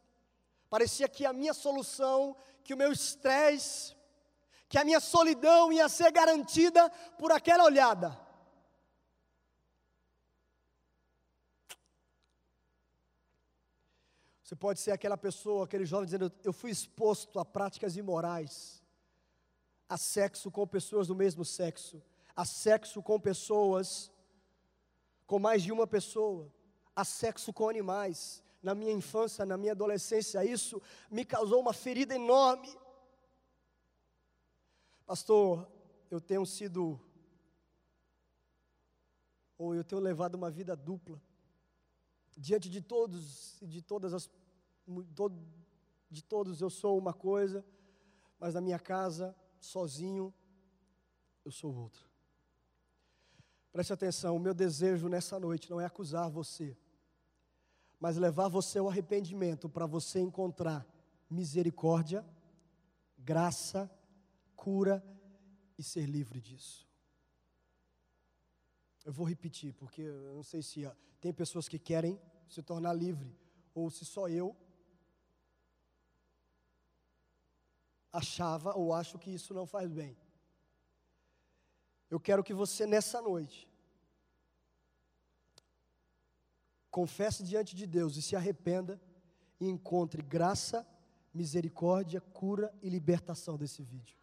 parecia 0.71 1.09
que 1.09 1.27
a 1.27 1.33
minha 1.33 1.53
solução, 1.53 2.37
que 2.63 2.73
o 2.73 2.77
meu 2.77 2.93
estresse, 2.93 3.97
que 4.69 4.79
a 4.79 4.85
minha 4.85 5.01
solidão 5.01 5.73
ia 5.73 5.89
ser 5.89 6.13
garantida 6.13 6.89
por 7.19 7.33
aquela 7.33 7.65
olhada. 7.65 8.17
Você 14.41 14.55
pode 14.55 14.79
ser 14.79 14.93
aquela 14.93 15.19
pessoa, 15.19 15.65
aquele 15.65 15.85
jovem 15.85 16.05
dizendo: 16.05 16.33
Eu 16.45 16.53
fui 16.53 16.71
exposto 16.71 17.41
a 17.41 17.45
práticas 17.45 17.97
imorais, 17.97 18.81
a 19.89 19.99
sexo 19.99 20.49
com 20.49 20.65
pessoas 20.65 21.09
do 21.09 21.17
mesmo 21.17 21.45
sexo, 21.45 22.01
a 22.37 22.45
sexo 22.45 23.03
com 23.03 23.19
pessoas, 23.19 24.13
com 25.27 25.39
mais 25.39 25.63
de 25.63 25.73
uma 25.73 25.87
pessoa, 25.87 26.53
a 26.95 27.05
sexo 27.05 27.53
com 27.53 27.69
animais. 27.69 28.43
Na 28.63 28.75
minha 28.75 28.93
infância, 28.93 29.47
na 29.47 29.57
minha 29.57 29.73
adolescência, 29.73 30.45
isso 30.45 30.83
me 31.11 31.25
causou 31.25 31.61
uma 31.61 31.73
ferida 31.73 32.15
enorme. 32.15 32.69
Pastor, 35.05 35.71
eu 36.11 36.21
tenho 36.21 36.45
sido, 36.45 36.99
ou 39.57 39.75
eu 39.75 39.85
tenho 39.85 40.01
levado 40.01 40.35
uma 40.35 40.51
vida 40.51 40.75
dupla 40.75 41.21
diante 42.37 42.69
de 42.69 42.83
todos 42.83 43.61
e 43.63 43.67
de 43.67 43.81
todas 43.81 44.13
as 44.13 44.31
de 46.09 46.23
todos 46.23 46.61
eu 46.61 46.71
sou 46.71 46.97
uma 46.97 47.13
coisa, 47.13 47.67
mas 48.39 48.55
na 48.55 48.61
minha 48.61 48.79
casa, 48.79 49.35
sozinho, 49.59 50.33
eu 51.45 51.51
sou 51.51 51.75
outra. 51.75 52.06
Preste 53.77 53.93
atenção, 53.93 54.35
o 54.35 54.41
meu 54.41 54.55
desejo 54.55 55.07
nessa 55.07 55.39
noite 55.39 55.71
não 55.71 55.79
é 55.79 55.85
acusar 55.85 56.31
você, 56.31 56.75
mas 58.01 58.17
levar 58.17 58.49
você 58.49 58.79
ao 58.79 58.89
arrependimento 58.89 59.69
para 59.69 59.85
você 59.85 60.19
encontrar 60.19 60.87
misericórdia, 61.29 62.25
graça, 63.19 63.91
cura 64.55 65.05
e 65.77 65.83
ser 65.83 66.07
livre 66.07 66.41
disso. 66.41 66.89
Eu 69.05 69.13
vou 69.13 69.29
repetir, 69.29 69.75
porque 69.75 70.01
eu 70.01 70.37
não 70.37 70.43
sei 70.43 70.63
se 70.63 70.91
tem 71.21 71.35
pessoas 71.35 71.69
que 71.69 71.79
querem 71.79 72.19
se 72.49 72.63
tornar 72.63 72.95
livre, 72.95 73.37
ou 73.75 73.91
se 73.91 74.07
só 74.07 74.27
eu 74.27 74.57
achava 78.11 78.75
ou 78.75 78.95
acho 78.95 79.19
que 79.19 79.31
isso 79.31 79.53
não 79.53 79.67
faz 79.67 79.93
bem. 79.93 80.17
Eu 82.11 82.21
quero 82.21 82.45
que 82.45 82.55
você 82.55 82.87
nessa 82.87 83.21
noite 83.21 83.69
confesse 86.91 87.43
diante 87.43 87.77
de 87.77 87.87
Deus 87.87 88.17
e 88.17 88.23
se 88.23 88.35
arrependa 88.35 89.01
e 89.61 89.69
encontre 89.69 90.23
graça, 90.23 90.87
misericórdia, 91.35 92.21
cura 92.21 92.75
e 92.83 92.89
libertação 92.89 93.57
desse 93.57 93.83
vídeo. 93.83 94.17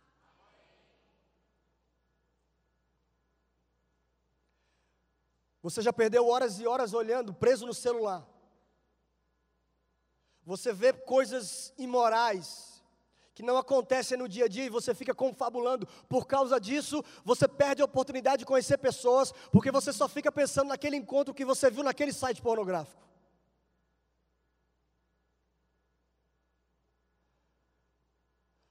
Você 5.61 5.81
já 5.81 5.93
perdeu 5.93 6.27
horas 6.27 6.59
e 6.59 6.65
horas 6.65 6.93
olhando, 6.93 7.33
preso 7.33 7.65
no 7.65 7.73
celular. 7.73 8.27
Você 10.43 10.73
vê 10.73 10.91
coisas 10.91 11.73
imorais 11.77 12.72
que 13.33 13.43
não 13.43 13.57
acontecem 13.57 14.17
no 14.17 14.27
dia 14.29 14.45
a 14.45 14.47
dia 14.47 14.65
e 14.65 14.69
você 14.69 14.93
fica 14.93 15.13
confabulando. 15.13 15.87
Por 16.07 16.27
causa 16.27 16.59
disso, 16.59 17.03
você 17.25 17.47
perde 17.47 17.81
a 17.81 17.85
oportunidade 17.85 18.39
de 18.39 18.45
conhecer 18.45 18.77
pessoas, 18.77 19.31
porque 19.51 19.71
você 19.71 19.91
só 19.91 20.07
fica 20.07 20.31
pensando 20.31 20.67
naquele 20.67 20.95
encontro 20.95 21.33
que 21.33 21.45
você 21.45 21.69
viu 21.69 21.83
naquele 21.83 22.13
site 22.13 22.41
pornográfico. 22.41 23.01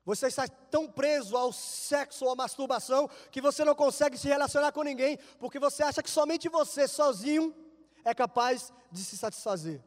Você 0.05 0.27
está 0.27 0.49
tão 0.49 0.89
preso 0.89 1.37
ao 1.37 1.53
sexo 1.53 2.25
ou 2.25 2.33
à 2.33 2.37
masturbação 2.37 3.09
que 3.31 3.41
você 3.41 3.65
não 3.65 3.75
consegue 3.75 4.19
se 4.19 4.27
relacionar 4.27 4.73
com 4.73 4.83
ninguém, 4.83 5.17
porque 5.39 5.61
você 5.61 5.83
acha 5.85 6.03
que 6.03 6.11
somente 6.11 6.49
você, 6.49 6.89
sozinho, 6.89 7.55
é 8.05 8.13
capaz 8.13 8.73
de 8.91 9.05
se 9.05 9.17
satisfazer. 9.17 9.81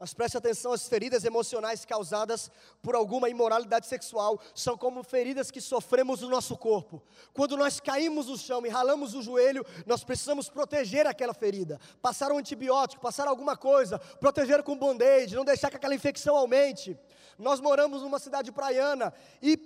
Mas 0.00 0.14
preste 0.14 0.36
atenção, 0.36 0.72
as 0.72 0.86
feridas 0.86 1.24
emocionais 1.24 1.84
causadas 1.84 2.50
por 2.80 2.94
alguma 2.94 3.28
imoralidade 3.28 3.88
sexual 3.88 4.40
são 4.54 4.78
como 4.78 5.02
feridas 5.02 5.50
que 5.50 5.60
sofremos 5.60 6.20
no 6.20 6.28
nosso 6.28 6.56
corpo. 6.56 7.02
Quando 7.32 7.56
nós 7.56 7.80
caímos 7.80 8.28
no 8.28 8.38
chão 8.38 8.64
e 8.64 8.68
ralamos 8.68 9.14
o 9.14 9.22
joelho, 9.22 9.66
nós 9.84 10.04
precisamos 10.04 10.48
proteger 10.48 11.04
aquela 11.04 11.34
ferida. 11.34 11.80
Passar 12.00 12.30
um 12.30 12.38
antibiótico, 12.38 13.02
passar 13.02 13.26
alguma 13.26 13.56
coisa, 13.56 13.98
proteger 13.98 14.62
com 14.62 14.78
band-aid, 14.78 15.34
não 15.34 15.44
deixar 15.44 15.68
que 15.68 15.76
aquela 15.76 15.96
infecção 15.96 16.36
aumente. 16.36 16.96
Nós 17.36 17.60
moramos 17.60 18.02
numa 18.02 18.20
cidade 18.20 18.52
praiana 18.52 19.12
e 19.42 19.56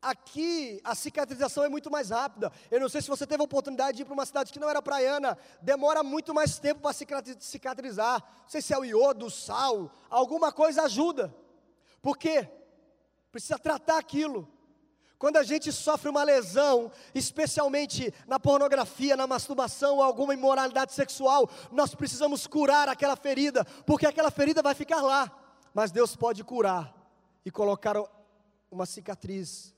Aqui 0.00 0.80
a 0.84 0.94
cicatrização 0.94 1.64
é 1.64 1.68
muito 1.68 1.90
mais 1.90 2.10
rápida. 2.10 2.52
Eu 2.70 2.78
não 2.78 2.88
sei 2.88 3.02
se 3.02 3.08
você 3.08 3.26
teve 3.26 3.42
a 3.42 3.44
oportunidade 3.44 3.96
de 3.96 4.02
ir 4.02 4.04
para 4.04 4.14
uma 4.14 4.24
cidade 4.26 4.52
que 4.52 4.60
não 4.60 4.70
era 4.70 4.80
praiana, 4.80 5.36
demora 5.60 6.04
muito 6.04 6.32
mais 6.32 6.58
tempo 6.58 6.80
para 6.80 6.94
cicatrizar. 7.40 8.22
Não 8.42 8.48
sei 8.48 8.62
se 8.62 8.72
é 8.72 8.78
o 8.78 8.84
iodo, 8.84 9.26
o 9.26 9.30
sal, 9.30 9.92
alguma 10.08 10.52
coisa 10.52 10.82
ajuda. 10.82 11.34
Por 12.00 12.16
quê? 12.16 12.48
Precisa 13.32 13.58
tratar 13.58 13.98
aquilo. 13.98 14.48
Quando 15.18 15.36
a 15.36 15.42
gente 15.42 15.72
sofre 15.72 16.08
uma 16.08 16.22
lesão, 16.22 16.92
especialmente 17.12 18.14
na 18.24 18.38
pornografia, 18.38 19.16
na 19.16 19.26
masturbação 19.26 19.96
ou 19.96 20.02
alguma 20.02 20.32
imoralidade 20.32 20.92
sexual, 20.92 21.50
nós 21.72 21.92
precisamos 21.92 22.46
curar 22.46 22.88
aquela 22.88 23.16
ferida, 23.16 23.64
porque 23.84 24.06
aquela 24.06 24.30
ferida 24.30 24.62
vai 24.62 24.76
ficar 24.76 25.02
lá. 25.02 25.28
Mas 25.74 25.90
Deus 25.90 26.14
pode 26.14 26.44
curar 26.44 26.94
e 27.44 27.50
colocar 27.50 27.96
uma 28.70 28.86
cicatriz 28.86 29.74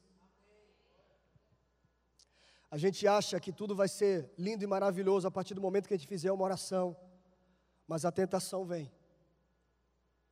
a 2.71 2.79
gente 2.79 3.07
acha 3.07 3.41
que 3.41 3.53
tudo 3.53 3.75
vai 3.75 3.89
ser 3.89 4.33
lindo 4.39 4.63
e 4.63 4.67
maravilhoso 4.67 5.27
a 5.27 5.31
partir 5.31 5.55
do 5.55 5.61
momento 5.61 5.89
que 5.89 5.95
a 5.95 5.97
gente 5.97 6.07
fizer 6.07 6.31
uma 6.31 6.45
oração, 6.45 6.97
mas 7.87 8.05
a 8.05 8.13
tentação 8.13 8.65
vem, 8.65 8.91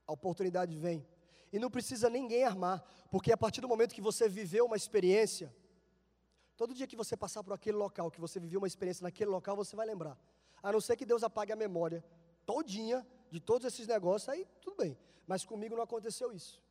a 0.07 0.13
oportunidade 0.13 0.79
vem, 0.79 1.05
e 1.53 1.59
não 1.59 1.71
precisa 1.71 2.09
ninguém 2.09 2.45
armar, 2.45 2.85
porque 3.11 3.33
a 3.33 3.37
partir 3.37 3.61
do 3.61 3.67
momento 3.67 3.95
que 3.95 4.01
você 4.01 4.29
viveu 4.29 4.67
uma 4.67 4.77
experiência, 4.77 5.53
todo 6.57 6.73
dia 6.75 6.87
que 6.87 6.95
você 6.95 7.17
passar 7.17 7.43
por 7.43 7.53
aquele 7.53 7.77
local, 7.77 8.11
que 8.11 8.21
você 8.21 8.39
viveu 8.39 8.61
uma 8.61 8.69
experiência 8.69 9.03
naquele 9.03 9.31
local, 9.31 9.57
você 9.57 9.75
vai 9.75 9.87
lembrar, 9.87 10.17
a 10.63 10.71
não 10.71 10.81
ser 10.81 10.95
que 10.97 11.05
Deus 11.05 11.25
apague 11.25 11.53
a 11.53 11.57
memória 11.57 12.05
todinha 12.47 13.05
de 13.31 13.41
todos 13.41 13.67
esses 13.67 13.87
negócios, 13.89 14.29
aí 14.29 14.47
tudo 14.61 14.77
bem, 14.77 14.97
mas 15.27 15.45
comigo 15.45 15.75
não 15.75 15.83
aconteceu 15.83 16.33
isso. 16.33 16.63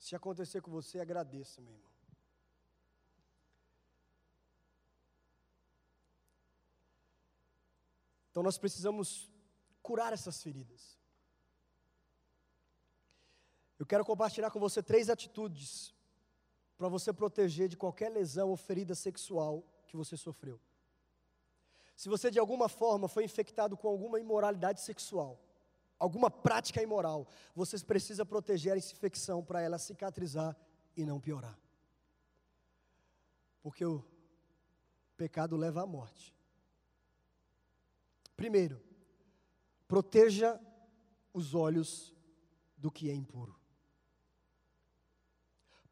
Se 0.00 0.16
acontecer 0.16 0.62
com 0.62 0.70
você, 0.70 0.98
agradeça, 0.98 1.60
meu 1.60 1.74
irmão. 1.74 1.90
Então 8.30 8.42
nós 8.42 8.56
precisamos 8.56 9.30
curar 9.82 10.14
essas 10.14 10.42
feridas. 10.42 10.98
Eu 13.78 13.84
quero 13.84 14.04
compartilhar 14.04 14.50
com 14.50 14.58
você 14.58 14.82
três 14.82 15.10
atitudes 15.10 15.94
para 16.78 16.88
você 16.88 17.12
proteger 17.12 17.68
de 17.68 17.76
qualquer 17.76 18.08
lesão 18.08 18.48
ou 18.48 18.56
ferida 18.56 18.94
sexual 18.94 19.62
que 19.86 19.98
você 19.98 20.16
sofreu. 20.16 20.58
Se 21.94 22.08
você 22.08 22.30
de 22.30 22.38
alguma 22.38 22.70
forma 22.70 23.06
foi 23.06 23.24
infectado 23.24 23.76
com 23.76 23.86
alguma 23.86 24.18
imoralidade 24.18 24.80
sexual, 24.80 25.38
alguma 26.00 26.30
prática 26.30 26.82
imoral, 26.82 27.28
você 27.54 27.78
precisa 27.78 28.24
proteger 28.24 28.76
essa 28.76 28.92
infecção 28.92 29.44
para 29.44 29.60
ela 29.60 29.78
cicatrizar 29.78 30.56
e 30.96 31.04
não 31.04 31.20
piorar. 31.20 31.56
Porque 33.62 33.84
o 33.84 34.02
pecado 35.16 35.56
leva 35.56 35.82
à 35.82 35.86
morte. 35.86 36.34
Primeiro, 38.34 38.82
proteja 39.86 40.58
os 41.34 41.54
olhos 41.54 42.16
do 42.78 42.90
que 42.90 43.10
é 43.10 43.14
impuro. 43.14 43.54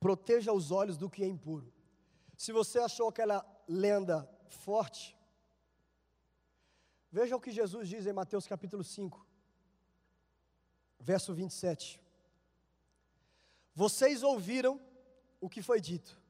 Proteja 0.00 0.52
os 0.52 0.70
olhos 0.70 0.96
do 0.96 1.10
que 1.10 1.22
é 1.22 1.26
impuro. 1.26 1.70
Se 2.34 2.50
você 2.50 2.78
achou 2.78 3.08
aquela 3.08 3.44
lenda 3.68 4.26
forte, 4.46 5.14
veja 7.12 7.36
o 7.36 7.40
que 7.40 7.50
Jesus 7.50 7.88
diz 7.88 8.06
em 8.06 8.12
Mateus 8.12 8.46
capítulo 8.46 8.82
5 8.82 9.27
verso 10.98 11.32
27. 11.34 12.00
Vocês 13.74 14.22
ouviram 14.22 14.80
o 15.40 15.48
que 15.48 15.62
foi 15.62 15.80
dito: 15.80 16.20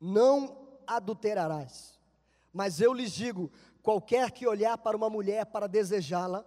Não 0.00 0.78
adulterarás. 0.86 1.98
Mas 2.52 2.80
eu 2.80 2.92
lhes 2.92 3.12
digo: 3.12 3.50
qualquer 3.82 4.30
que 4.30 4.46
olhar 4.46 4.78
para 4.78 4.96
uma 4.96 5.08
mulher 5.08 5.46
para 5.46 5.66
desejá-la, 5.66 6.44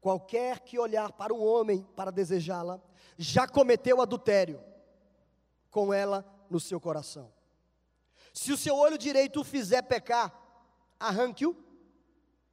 qualquer 0.00 0.60
que 0.60 0.78
olhar 0.78 1.12
para 1.12 1.34
um 1.34 1.44
homem 1.44 1.82
para 1.96 2.10
desejá-la, 2.10 2.80
já 3.16 3.46
cometeu 3.46 4.00
adultério 4.00 4.62
com 5.70 5.92
ela 5.92 6.24
no 6.48 6.60
seu 6.60 6.80
coração. 6.80 7.32
Se 8.32 8.52
o 8.52 8.56
seu 8.56 8.76
olho 8.76 8.96
direito 8.96 9.40
o 9.40 9.44
fizer 9.44 9.82
pecar, 9.82 10.32
arranque-o 10.98 11.56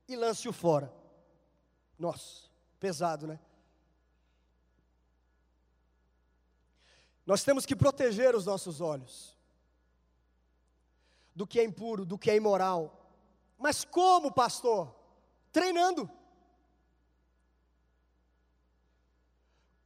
e 0.07 0.15
lance-o 0.15 0.51
fora. 0.51 0.91
Nossa, 1.97 2.49
pesado, 2.85 3.25
né? 3.25 3.39
Nós 7.25 7.43
temos 7.43 7.65
que 7.65 7.75
proteger 7.75 8.35
os 8.35 8.45
nossos 8.45 8.79
olhos 8.79 9.35
do 11.33 11.47
que 11.47 11.59
é 11.59 11.63
impuro, 11.63 12.05
do 12.05 12.15
que 12.15 12.29
é 12.29 12.35
imoral. 12.35 13.09
Mas 13.57 13.83
como, 13.83 14.31
pastor? 14.31 14.95
Treinando. 15.51 16.07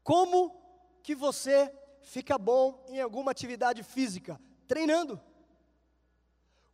Como 0.03 0.61
que 1.01 1.15
você 1.15 1.73
fica 2.01 2.37
bom 2.37 2.85
em 2.89 2.99
alguma 2.99 3.31
atividade 3.31 3.81
física? 3.81 4.37
Treinando. 4.67 5.21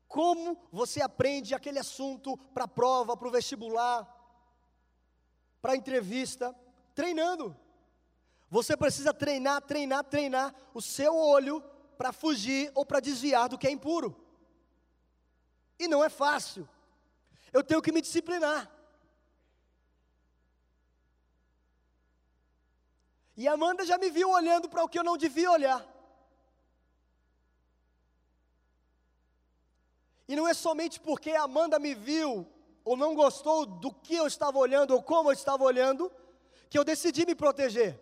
Como 0.08 0.58
você 0.72 1.04
aprende 1.04 1.54
aquele 1.54 1.78
assunto 1.78 2.36
para 2.52 2.64
a 2.64 2.68
prova, 2.68 3.16
para 3.16 3.28
o 3.28 3.32
vestibular, 3.32 4.15
para 5.66 5.76
entrevista? 5.76 6.56
Treinando. 6.94 7.58
Você 8.52 8.78
precisa 8.78 9.12
treinar, 9.12 9.64
treinar, 9.64 10.04
treinar 10.04 10.54
o 10.76 10.80
seu 10.80 11.16
olho 11.16 11.60
para 11.98 12.14
fugir 12.14 12.72
ou 12.76 12.86
para 12.86 13.00
desviar 13.00 13.50
do 13.50 13.58
que 13.58 13.66
é 13.66 13.72
impuro. 13.72 14.16
E 15.80 15.88
não 15.88 16.04
é 16.04 16.08
fácil. 16.08 16.70
Eu 17.52 17.64
tenho 17.64 17.82
que 17.82 17.92
me 17.92 18.00
disciplinar. 18.00 18.72
E 23.36 23.48
Amanda 23.48 23.84
já 23.88 23.98
me 23.98 24.12
viu 24.12 24.30
olhando 24.30 24.70
para 24.70 24.84
o 24.84 24.88
que 24.88 25.00
eu 25.00 25.04
não 25.04 25.18
devia 25.18 25.50
olhar. 25.50 25.84
E 30.28 30.36
não 30.36 30.48
é 30.48 30.54
somente 30.54 31.00
porque 31.00 31.32
a 31.32 31.42
Amanda 31.42 31.80
me 31.80 31.96
viu 31.96 32.55
ou 32.86 32.96
não 32.96 33.14
gostou 33.14 33.66
do 33.66 33.92
que 33.92 34.16
eu 34.16 34.28
estava 34.28 34.58
olhando 34.58 34.92
ou 34.92 35.04
como 35.04 35.30
eu 35.30 35.34
estava 35.34 35.64
olhando, 35.64 36.10
que 36.70 36.80
eu 36.80 36.86
decidi 36.86 37.26
me 37.26 37.36
proteger 37.36 38.00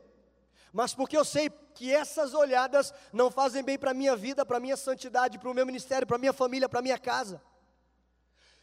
mas 0.73 0.95
porque 0.95 1.15
eu 1.15 1.23
sei 1.23 1.51
que 1.75 1.93
essas 1.93 2.33
olhadas 2.33 2.91
não 3.13 3.29
fazem 3.29 3.63
bem 3.63 3.77
para 3.77 3.91
a 3.91 3.93
minha 3.93 4.15
vida, 4.15 4.43
para 4.43 4.57
a 4.57 4.59
minha 4.59 4.75
santidade, 4.75 5.37
para 5.37 5.51
o 5.51 5.53
meu 5.53 5.67
ministério, 5.67 6.07
para 6.07 6.15
a 6.15 6.19
minha 6.19 6.33
família, 6.33 6.67
para 6.67 6.79
a 6.79 6.81
minha 6.81 6.97
casa. 6.97 7.41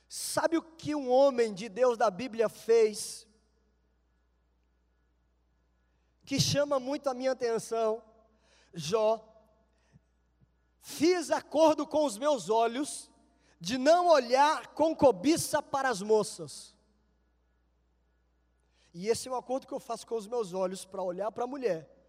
Sabe 0.08 0.58
o 0.58 0.62
que 0.62 0.92
um 0.92 1.08
homem 1.08 1.54
de 1.54 1.68
Deus 1.68 1.96
da 1.96 2.10
Bíblia 2.10 2.48
fez? 2.48 3.28
Que 6.24 6.40
chama 6.40 6.80
muito 6.80 7.08
a 7.08 7.14
minha 7.14 7.30
atenção. 7.30 8.02
Jó, 8.74 9.24
fiz 10.80 11.30
acordo 11.30 11.86
com 11.86 12.04
os 12.04 12.18
meus 12.18 12.50
olhos 12.50 13.08
de 13.60 13.76
não 13.76 14.08
olhar 14.08 14.68
com 14.68 14.96
cobiça 14.96 15.62
para 15.62 15.88
as 15.88 16.00
moças. 16.00 16.74
E 18.92 19.06
esse 19.06 19.28
é 19.28 19.30
um 19.30 19.36
acordo 19.36 19.66
que 19.66 19.74
eu 19.74 19.78
faço 19.78 20.06
com 20.06 20.16
os 20.16 20.26
meus 20.26 20.52
olhos 20.52 20.84
para 20.84 21.02
olhar 21.02 21.30
para 21.30 21.44
a 21.44 21.46
mulher 21.46 22.00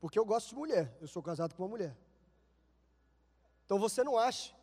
porque 0.00 0.18
eu 0.18 0.24
gosto 0.24 0.48
de 0.48 0.54
mulher, 0.54 0.96
eu 1.00 1.06
sou 1.06 1.22
casado 1.22 1.54
com 1.54 1.62
uma 1.62 1.68
mulher. 1.68 1.94
Então 3.66 3.78
você 3.78 4.02
não 4.02 4.18
acha 4.18 4.54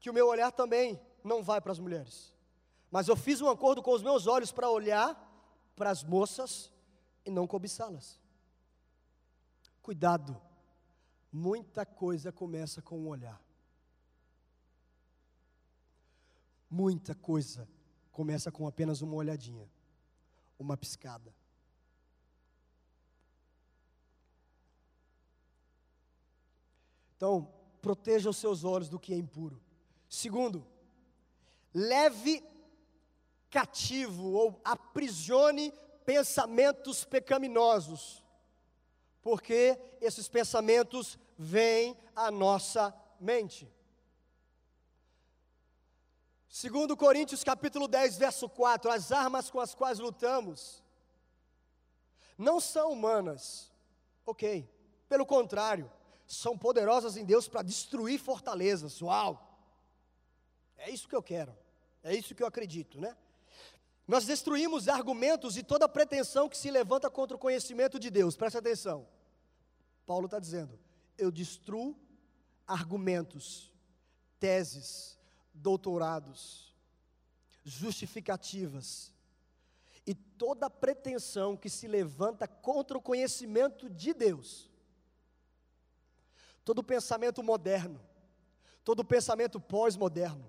que 0.00 0.10
o 0.10 0.12
meu 0.12 0.26
olhar 0.26 0.50
também 0.50 1.00
não 1.22 1.42
vai 1.42 1.60
para 1.60 1.72
as 1.72 1.78
mulheres. 1.78 2.34
Mas 2.90 3.06
eu 3.06 3.16
fiz 3.16 3.40
um 3.40 3.48
acordo 3.48 3.82
com 3.82 3.92
os 3.92 4.02
meus 4.02 4.26
olhos 4.26 4.50
para 4.50 4.68
olhar 4.68 5.16
para 5.76 5.90
as 5.90 6.02
moças 6.02 6.72
e 7.24 7.30
não 7.30 7.46
cobiçá-las. 7.46 8.20
Cuidado, 9.80 10.40
muita 11.36 11.84
coisa 11.84 12.32
começa 12.32 12.80
com 12.80 12.98
um 12.98 13.08
olhar. 13.08 13.38
Muita 16.70 17.14
coisa 17.14 17.68
começa 18.10 18.50
com 18.50 18.66
apenas 18.66 19.02
uma 19.02 19.14
olhadinha, 19.14 19.70
uma 20.58 20.78
piscada. 20.78 21.34
Então, 27.14 27.52
proteja 27.82 28.30
os 28.30 28.38
seus 28.38 28.64
olhos 28.64 28.88
do 28.88 28.98
que 28.98 29.12
é 29.12 29.16
impuro. 29.16 29.62
Segundo, 30.08 30.66
leve 31.72 32.42
cativo 33.50 34.32
ou 34.32 34.58
aprisione 34.64 35.70
pensamentos 36.06 37.04
pecaminosos, 37.04 38.22
porque 39.26 39.76
esses 40.00 40.28
pensamentos 40.28 41.18
vêm 41.36 41.98
à 42.14 42.30
nossa 42.30 42.94
mente. 43.18 43.68
Segundo 46.48 46.96
Coríntios 46.96 47.42
capítulo 47.42 47.88
10, 47.88 48.18
verso 48.18 48.48
4, 48.48 48.88
as 48.88 49.10
armas 49.10 49.50
com 49.50 49.58
as 49.58 49.74
quais 49.74 49.98
lutamos 49.98 50.80
não 52.38 52.60
são 52.60 52.92
humanas. 52.92 53.72
OK. 54.24 54.70
Pelo 55.08 55.26
contrário, 55.26 55.90
são 56.24 56.56
poderosas 56.56 57.16
em 57.16 57.24
Deus 57.24 57.48
para 57.48 57.62
destruir 57.62 58.20
fortalezas. 58.20 59.02
Uau! 59.02 59.58
É 60.76 60.88
isso 60.88 61.08
que 61.08 61.16
eu 61.16 61.22
quero. 61.22 61.52
É 62.00 62.14
isso 62.14 62.32
que 62.32 62.44
eu 62.44 62.46
acredito, 62.46 63.00
né? 63.00 63.16
Nós 64.06 64.24
destruímos 64.24 64.86
argumentos 64.86 65.56
e 65.56 65.64
toda 65.64 65.88
pretensão 65.88 66.48
que 66.48 66.56
se 66.56 66.70
levanta 66.70 67.10
contra 67.10 67.36
o 67.36 67.40
conhecimento 67.40 67.98
de 67.98 68.08
Deus. 68.08 68.36
Presta 68.36 68.60
atenção. 68.60 69.15
Paulo 70.06 70.26
está 70.26 70.38
dizendo: 70.38 70.78
eu 71.18 71.30
destruo 71.30 71.98
argumentos, 72.66 73.72
teses, 74.38 75.18
doutorados, 75.52 76.74
justificativas 77.64 79.12
e 80.06 80.14
toda 80.14 80.70
pretensão 80.70 81.56
que 81.56 81.68
se 81.68 81.88
levanta 81.88 82.46
contra 82.46 82.96
o 82.96 83.02
conhecimento 83.02 83.90
de 83.90 84.14
Deus. 84.14 84.70
Todo 86.64 86.82
pensamento 86.82 87.42
moderno, 87.42 88.00
todo 88.84 89.04
pensamento 89.04 89.60
pós-moderno, 89.60 90.46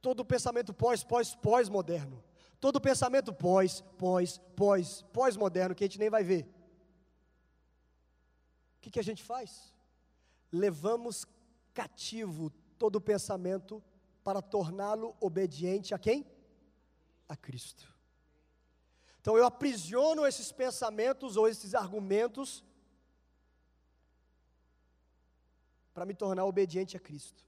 todo 0.00 0.24
pensamento 0.24 0.72
pós-pós-pós-moderno, 0.72 2.22
todo 2.58 2.80
pensamento 2.80 3.32
pós, 3.32 3.82
pós, 3.98 4.38
pós, 4.54 5.02
pós-moderno 5.12 5.74
que 5.74 5.84
a 5.84 5.86
gente 5.86 5.98
nem 5.98 6.10
vai 6.10 6.24
ver. 6.24 6.55
Que, 8.86 8.90
que 8.92 9.00
a 9.00 9.02
gente 9.02 9.24
faz? 9.24 9.74
Levamos 10.52 11.26
cativo 11.74 12.52
todo 12.78 13.00
pensamento 13.00 13.82
para 14.22 14.40
torná-lo 14.40 15.16
obediente 15.20 15.92
a 15.92 15.98
quem? 15.98 16.24
A 17.28 17.34
Cristo. 17.34 17.92
Então 19.20 19.36
eu 19.36 19.44
aprisiono 19.44 20.24
esses 20.24 20.52
pensamentos 20.52 21.36
ou 21.36 21.48
esses 21.48 21.74
argumentos 21.74 22.64
para 25.92 26.06
me 26.06 26.14
tornar 26.14 26.44
obediente 26.44 26.96
a 26.96 27.00
Cristo. 27.00 27.44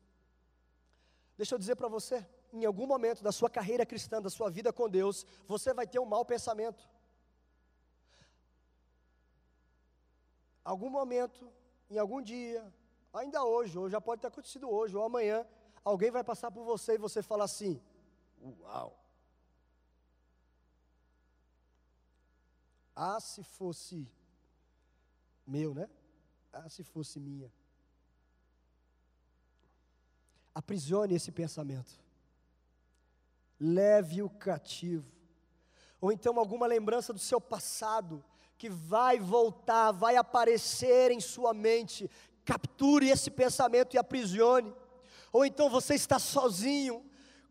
Deixa 1.37 1.55
eu 1.55 1.59
dizer 1.61 1.77
para 1.77 1.87
você, 1.87 2.27
em 2.53 2.65
algum 2.65 2.85
momento 2.85 3.23
da 3.23 3.31
sua 3.31 3.49
carreira 3.49 3.87
cristã, 3.87 4.21
da 4.21 4.29
sua 4.29 4.51
vida 4.51 4.73
com 4.73 4.91
Deus, 4.91 5.25
você 5.47 5.73
vai 5.73 5.87
ter 5.87 6.01
um 6.01 6.05
mau 6.05 6.25
pensamento. 6.25 6.91
Algum 10.69 10.91
momento, 10.91 11.51
em 11.89 11.97
algum 11.97 12.21
dia, 12.21 12.63
ainda 13.11 13.43
hoje, 13.43 13.79
ou 13.79 13.89
já 13.89 14.03
pode 14.03 14.21
ter 14.21 14.27
acontecido 14.27 14.69
hoje 14.69 14.95
ou 14.95 15.03
amanhã, 15.03 15.47
alguém 15.83 16.11
vai 16.11 16.23
passar 16.23 16.51
por 16.51 16.63
você 16.63 16.93
e 16.93 16.99
você 16.99 17.23
fala 17.23 17.45
assim: 17.45 17.81
Uau! 18.43 19.03
Ah, 22.95 23.19
se 23.19 23.43
fosse 23.43 24.07
meu, 25.47 25.73
né? 25.73 25.89
Ah, 26.53 26.69
se 26.69 26.85
fosse 26.85 27.19
minha. 27.19 27.51
Aprisione 30.55 31.15
esse 31.15 31.33
pensamento. 31.33 31.99
Leve-o 33.59 34.29
cativo. 34.29 35.11
Ou 35.99 36.13
então 36.13 36.39
alguma 36.39 36.67
lembrança 36.67 37.11
do 37.11 37.19
seu 37.19 37.41
passado 37.41 38.23
que 38.59 38.69
vai 38.69 39.21
voltar, 39.21 39.93
vai 39.93 40.17
aparecer 40.17 41.13
em 41.13 41.21
sua 41.21 41.55
mente. 41.55 42.11
Capture 42.45 43.09
esse 43.09 43.31
pensamento 43.31 43.95
e 43.95 43.99
aprisione. 43.99 44.75
Ou 45.33 45.47
então 45.47 45.71
você 45.71 45.95
está 45.95 46.19
sozinho. 46.19 47.05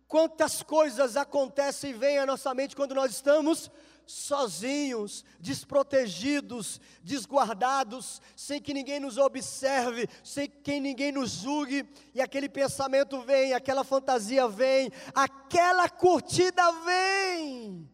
Quantas 0.08 0.62
coisas 0.62 1.16
acontecem 1.16 1.92
e 1.92 1.94
vêm 1.94 2.18
à 2.18 2.26
nossa 2.26 2.54
mente 2.54 2.76
quando 2.76 2.94
nós 2.94 3.12
estamos 3.12 3.72
sozinhos, 4.06 5.24
desprotegidos, 5.40 6.80
desguardados, 7.04 8.22
sem 8.36 8.62
que 8.62 8.74
ninguém 8.74 9.02
nos 9.02 9.18
observe, 9.18 10.08
sem 10.24 10.50
que 10.50 10.80
ninguém 10.80 11.12
nos 11.12 11.32
julgue, 11.32 11.86
e 12.16 12.22
aquele 12.22 12.48
pensamento 12.48 13.20
vem, 13.22 13.54
aquela 13.54 13.84
fantasia 13.84 14.48
vem, 14.48 14.90
aquela 15.14 15.90
curtida 15.90 16.72
vem, 16.86 17.90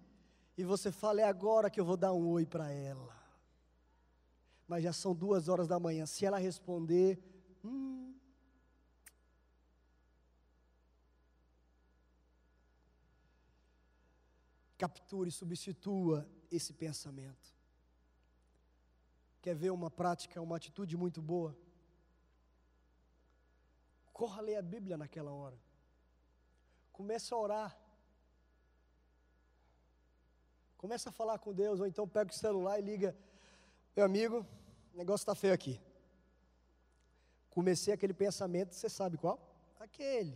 e 0.57 0.63
você 0.63 0.91
fala: 0.91 1.21
é 1.21 1.23
agora 1.23 1.69
que 1.69 1.79
eu 1.79 1.85
vou 1.85 1.97
dar 1.97 2.13
um 2.13 2.27
oi 2.29 2.45
para 2.45 2.71
ela. 2.71 3.13
Mas 4.67 4.83
já 4.83 4.93
são 4.93 5.13
duas 5.13 5.47
horas 5.47 5.67
da 5.67 5.79
manhã, 5.79 6.05
se 6.05 6.25
ela 6.25 6.37
responder, 6.37 7.21
hum, 7.63 8.15
capture, 14.77 15.31
substitua 15.31 16.27
esse 16.51 16.73
pensamento. 16.73 17.53
Quer 19.41 19.55
ver 19.55 19.71
uma 19.71 19.91
prática, 19.91 20.41
uma 20.41 20.55
atitude 20.55 20.95
muito 20.95 21.21
boa? 21.21 21.57
Corra 24.13 24.41
ler 24.41 24.55
a 24.55 24.61
Bíblia 24.61 24.97
naquela 24.97 25.31
hora. 25.31 25.59
Comece 26.91 27.33
a 27.33 27.37
orar. 27.37 27.82
Comece 30.83 31.07
a 31.07 31.13
falar 31.13 31.39
com 31.39 31.53
Deus, 31.53 31.79
ou 31.79 31.87
então 31.87 32.05
pega 32.05 32.29
o 32.29 32.35
celular 32.35 32.77
e 32.77 32.81
liga. 32.81 33.15
Meu 33.95 34.03
amigo, 34.03 34.45
o 34.93 34.97
negócio 34.97 35.23
está 35.23 35.33
feio 35.33 35.53
aqui. 35.53 35.79
Comecei 37.49 37.93
aquele 37.93 38.13
pensamento, 38.13 38.75
você 38.75 38.89
sabe 38.89 39.17
qual? 39.17 39.39
Aquele. 39.79 40.35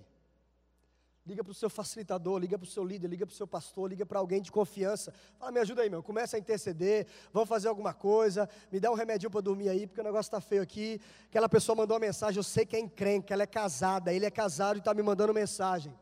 Liga 1.25 1.43
para 1.43 1.51
o 1.51 1.53
seu 1.53 1.69
facilitador, 1.69 2.39
liga 2.39 2.57
para 2.57 2.63
o 2.63 2.69
seu 2.69 2.85
líder, 2.85 3.09
liga 3.09 3.25
para 3.25 3.33
o 3.33 3.35
seu 3.35 3.45
pastor, 3.45 3.89
liga 3.89 4.05
para 4.05 4.19
alguém 4.19 4.41
de 4.41 4.49
confiança. 4.49 5.13
Fala, 5.37 5.51
me 5.51 5.59
ajuda 5.59 5.81
aí, 5.81 5.89
meu. 5.89 6.01
Começa 6.01 6.37
a 6.37 6.39
interceder, 6.39 7.07
vamos 7.33 7.49
fazer 7.49 7.67
alguma 7.67 7.93
coisa, 7.93 8.49
me 8.71 8.79
dá 8.79 8.89
um 8.89 8.95
remedinho 8.95 9.29
para 9.29 9.41
dormir 9.41 9.67
aí, 9.67 9.85
porque 9.85 9.99
o 9.99 10.03
negócio 10.05 10.29
está 10.29 10.39
feio 10.39 10.61
aqui. 10.61 11.01
Aquela 11.25 11.49
pessoa 11.49 11.75
mandou 11.75 11.95
uma 11.95 12.05
mensagem, 12.05 12.37
eu 12.37 12.43
sei 12.43 12.65
que 12.65 12.77
é 12.77 12.79
encrenca, 12.79 13.33
ela 13.33 13.43
é 13.43 13.47
casada, 13.47 14.13
ele 14.13 14.25
é 14.25 14.31
casado 14.31 14.77
e 14.77 14.79
está 14.79 14.93
me 14.93 15.03
mandando 15.03 15.33
mensagem. 15.33 15.93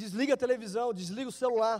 Desliga 0.00 0.34
a 0.34 0.36
televisão, 0.36 0.94
desliga 0.94 1.28
o 1.28 1.32
celular. 1.32 1.78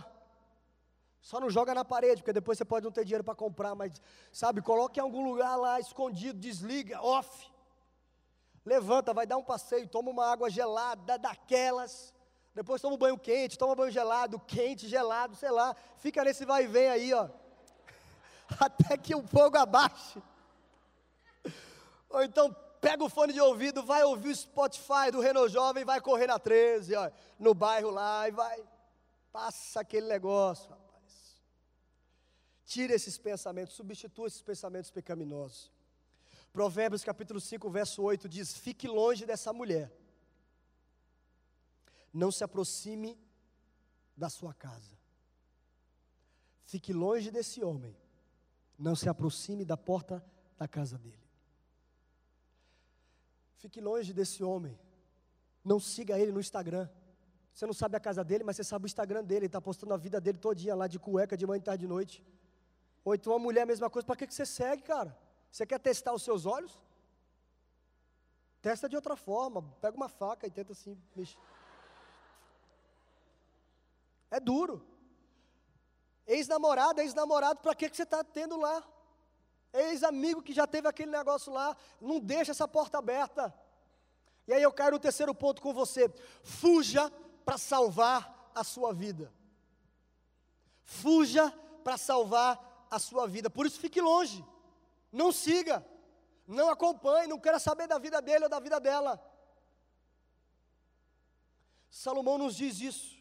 Só 1.21 1.39
não 1.39 1.49
joga 1.49 1.73
na 1.73 1.85
parede, 1.85 2.17
porque 2.21 2.33
depois 2.33 2.57
você 2.57 2.65
pode 2.65 2.83
não 2.83 2.91
ter 2.91 3.05
dinheiro 3.05 3.23
para 3.23 3.33
comprar, 3.33 3.73
mas, 3.75 3.93
sabe, 4.29 4.61
coloque 4.61 4.99
em 4.99 5.03
algum 5.03 5.23
lugar 5.23 5.55
lá 5.55 5.79
escondido, 5.79 6.37
desliga, 6.37 7.01
off. 7.01 7.49
Levanta, 8.65 9.13
vai 9.13 9.25
dar 9.25 9.37
um 9.37 9.43
passeio, 9.43 9.87
toma 9.87 10.11
uma 10.11 10.25
água 10.25 10.49
gelada 10.49 11.17
daquelas. 11.17 12.13
Depois 12.53 12.81
toma 12.81 12.95
um 12.95 12.97
banho 12.97 13.17
quente, 13.17 13.57
toma 13.57 13.73
banho 13.73 13.91
gelado, 13.91 14.37
quente, 14.37 14.89
gelado, 14.89 15.33
sei 15.37 15.51
lá. 15.51 15.73
Fica 15.95 16.21
nesse 16.21 16.43
vai 16.43 16.65
e 16.65 16.67
vem 16.67 16.89
aí, 16.89 17.13
ó. 17.13 17.29
Até 18.59 18.97
que 18.97 19.15
o 19.15 19.25
fogo 19.25 19.57
abaixe. 19.57 20.21
Ou 22.09 22.21
então 22.21 22.53
pega 22.79 23.03
o 23.03 23.09
fone 23.09 23.33
de 23.33 23.41
ouvido, 23.41 23.83
vai 23.83 24.03
ouvir 24.03 24.29
o 24.29 24.35
Spotify 24.35 25.11
do 25.11 25.19
Renault 25.19 25.51
Jovem, 25.51 25.85
vai 25.85 26.01
correr 26.01 26.27
na 26.27 26.39
13, 26.39 26.95
ó, 26.95 27.11
no 27.37 27.53
bairro 27.53 27.89
lá 27.89 28.27
e 28.27 28.31
vai. 28.31 28.63
Passa 29.31 29.81
aquele 29.81 30.07
negócio, 30.07 30.69
rapaz. 30.69 31.41
Tira 32.65 32.93
esses 32.93 33.17
pensamentos, 33.17 33.75
substitua 33.75 34.27
esses 34.27 34.41
pensamentos 34.41 34.91
pecaminosos. 34.91 35.71
Provérbios 36.51 37.03
capítulo 37.03 37.39
5, 37.39 37.69
verso 37.69 38.01
8 38.01 38.27
diz: 38.27 38.57
Fique 38.57 38.87
longe 38.87 39.25
dessa 39.25 39.53
mulher, 39.53 39.91
não 42.13 42.31
se 42.31 42.43
aproxime 42.43 43.19
da 44.15 44.29
sua 44.29 44.53
casa. 44.53 44.97
Fique 46.65 46.93
longe 46.93 47.31
desse 47.31 47.63
homem, 47.63 47.95
não 48.77 48.95
se 48.95 49.09
aproxime 49.09 49.65
da 49.65 49.77
porta 49.77 50.23
da 50.57 50.67
casa 50.67 50.97
dele. 50.97 51.28
Fique 53.59 53.79
longe 53.79 54.11
desse 54.13 54.43
homem, 54.43 54.77
não 55.63 55.79
siga 55.79 56.17
ele 56.17 56.31
no 56.31 56.39
Instagram. 56.39 56.87
Você 57.53 57.65
não 57.65 57.73
sabe 57.73 57.97
a 57.97 57.99
casa 57.99 58.23
dele, 58.23 58.43
mas 58.43 58.55
você 58.55 58.63
sabe 58.63 58.85
o 58.85 58.87
Instagram 58.91 59.21
dele, 59.21 59.39
ele 59.39 59.45
está 59.47 59.59
postando 59.59 59.93
a 59.93 59.97
vida 59.97 60.19
dele 60.21 60.37
todinha 60.37 60.73
lá 60.73 60.87
de 60.87 60.97
cueca, 60.97 61.35
de 61.35 61.45
manhã, 61.45 61.61
tarde, 61.61 61.81
de 61.85 61.87
noite. 61.87 62.25
Ou 63.03 63.13
então 63.15 63.33
uma 63.33 63.39
mulher, 63.39 63.63
a 63.63 63.65
mesma 63.65 63.89
coisa, 63.89 64.05
para 64.05 64.15
que, 64.15 64.27
que 64.27 64.33
você 64.33 64.45
segue, 64.45 64.83
cara? 64.83 65.11
Você 65.51 65.65
quer 65.65 65.79
testar 65.79 66.13
os 66.13 66.23
seus 66.23 66.45
olhos? 66.45 66.81
Testa 68.61 68.87
de 68.87 68.95
outra 68.95 69.15
forma. 69.15 69.61
Pega 69.81 69.97
uma 69.97 70.07
faca 70.07 70.47
e 70.47 70.51
tenta 70.51 70.71
assim 70.71 70.97
mexer. 71.15 71.37
É 74.31 74.39
duro. 74.39 74.85
Ex-namorado, 76.25 77.01
ex-namorado, 77.01 77.59
para 77.59 77.75
que, 77.75 77.89
que 77.89 77.97
você 77.97 78.03
está 78.03 78.23
tendo 78.23 78.57
lá? 78.57 78.87
Ex-amigo 79.73 80.41
que 80.41 80.53
já 80.53 80.65
teve 80.65 80.87
aquele 80.87 81.11
negócio 81.11 81.51
lá, 81.53 81.75
não 82.01 82.19
deixa 82.19 82.51
essa 82.51 82.67
porta 82.67 82.97
aberta. 82.97 83.53
E 84.47 84.53
aí 84.53 84.63
eu 84.63 84.71
quero 84.71 84.95
o 84.95 84.99
terceiro 84.99 85.33
ponto 85.35 85.61
com 85.61 85.73
você. 85.73 86.11
Fuja 86.43 87.11
para 87.45 87.57
salvar 87.57 88.51
a 88.55 88.63
sua 88.63 88.91
vida. 88.91 89.31
Fuja 90.83 91.51
para 91.83 91.97
salvar 91.97 92.87
a 92.89 92.97
sua 92.97 93.27
vida. 93.27 93.49
Por 93.49 93.65
isso 93.65 93.79
fique 93.79 94.01
longe. 94.01 94.43
Não 95.11 95.31
siga. 95.31 95.85
Não 96.47 96.69
acompanhe, 96.69 97.27
não 97.27 97.39
queira 97.39 97.59
saber 97.59 97.87
da 97.87 97.99
vida 97.99 98.19
dele 98.21 98.45
ou 98.45 98.49
da 98.49 98.59
vida 98.59 98.79
dela. 98.79 99.23
Salomão 101.91 102.39
nos 102.39 102.55
diz 102.55 102.79
isso. 102.79 103.19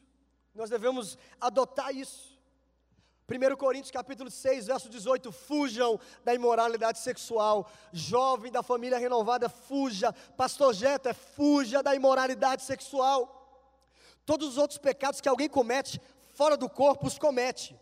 Nós 0.54 0.70
devemos 0.70 1.18
adotar 1.38 1.94
isso. 1.94 2.37
1 3.28 3.56
Coríntios 3.56 3.90
capítulo 3.90 4.30
6, 4.30 4.68
verso 4.68 4.88
18, 4.88 5.30
fujam 5.30 6.00
da 6.24 6.34
imoralidade 6.34 6.98
sexual. 6.98 7.70
Jovem 7.92 8.50
da 8.50 8.62
família 8.62 8.96
renovada, 8.96 9.50
fuja. 9.50 10.14
Pastor 10.34 10.72
Jeta, 10.72 11.12
fuja 11.12 11.82
da 11.82 11.94
imoralidade 11.94 12.62
sexual. 12.62 13.34
Todos 14.24 14.48
os 14.48 14.56
outros 14.56 14.78
pecados 14.78 15.20
que 15.20 15.28
alguém 15.28 15.48
comete 15.48 16.00
fora 16.32 16.56
do 16.56 16.70
corpo 16.70 17.06
os 17.06 17.18
comete. 17.18 17.78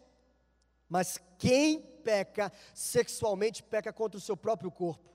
Mas 0.88 1.20
quem 1.38 1.80
peca 1.80 2.52
sexualmente 2.74 3.62
peca 3.62 3.92
contra 3.92 4.18
o 4.18 4.20
seu 4.20 4.36
próprio 4.36 4.70
corpo. 4.70 5.14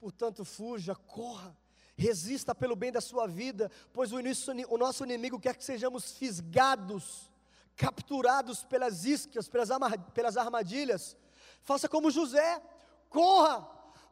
Portanto, 0.00 0.44
fuja, 0.44 0.94
corra 0.94 1.56
resista 1.96 2.54
pelo 2.54 2.76
bem 2.76 2.92
da 2.92 3.00
sua 3.00 3.26
vida, 3.26 3.70
pois 3.92 4.12
o 4.12 4.76
nosso 4.76 5.04
inimigo 5.04 5.40
quer 5.40 5.56
que 5.56 5.64
sejamos 5.64 6.12
fisgados, 6.12 7.30
capturados 7.76 8.64
pelas 8.64 9.04
iscas, 9.04 9.48
pelas, 9.48 10.36
armadilhas. 10.36 11.16
Faça 11.62 11.88
como 11.88 12.10
José, 12.10 12.60
corra, 13.08 13.60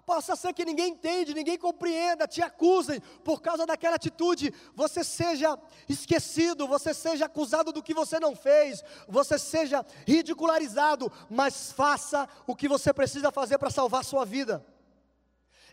possa 0.05 0.37
ser 0.37 0.53
que 0.53 0.65
ninguém 0.65 0.91
entende, 0.93 1.35
ninguém 1.35 1.57
compreenda, 1.57 2.29
te 2.29 2.43
acusem 2.43 3.01
por 3.25 3.41
causa 3.41 3.65
daquela 3.65 3.97
atitude, 3.97 4.53
você 4.75 5.03
seja 5.03 5.59
esquecido, 5.89 6.69
você 6.69 6.93
seja 6.93 7.25
acusado 7.25 7.73
do 7.73 7.83
que 7.83 7.95
você 7.95 8.21
não 8.21 8.37
fez, 8.37 8.85
você 9.09 9.39
seja 9.39 9.85
ridicularizado, 10.07 11.11
mas 11.31 11.73
faça 11.73 12.29
o 12.47 12.55
que 12.55 12.69
você 12.69 12.93
precisa 12.93 13.33
fazer 13.33 13.59
para 13.59 13.71
salvar 13.71 14.05
sua 14.05 14.25
vida. 14.25 14.65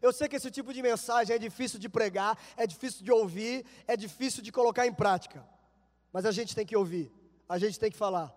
Eu 0.02 0.12
sei 0.12 0.28
que 0.28 0.36
esse 0.36 0.50
tipo 0.50 0.74
de 0.74 0.82
mensagem 0.82 1.36
é 1.36 1.40
difícil 1.40 1.78
de 1.78 1.88
pregar, 1.88 2.38
é 2.58 2.66
difícil 2.66 3.04
de 3.04 3.12
ouvir, 3.12 3.66
é 3.86 3.96
difícil 3.96 4.42
de 4.42 4.52
colocar 4.52 4.88
em 4.88 4.94
prática. 4.94 5.46
Mas 6.12 6.26
a 6.26 6.32
gente 6.32 6.56
tem 6.56 6.66
que 6.66 6.76
ouvir, 6.76 7.12
a 7.52 7.58
gente 7.58 7.78
tem 7.78 7.92
que 7.92 7.98
falar. 7.98 8.34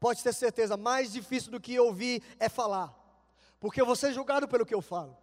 Pode 0.00 0.20
ter 0.20 0.34
certeza, 0.34 0.76
mais 0.76 1.12
difícil 1.12 1.52
do 1.52 1.60
que 1.60 1.78
ouvir 1.78 2.20
é 2.40 2.48
falar. 2.48 2.92
Porque 3.60 3.84
vou 3.84 3.94
ser 3.94 4.12
julgado 4.12 4.48
pelo 4.48 4.66
que 4.66 4.74
eu 4.74 4.82
falo. 4.82 5.16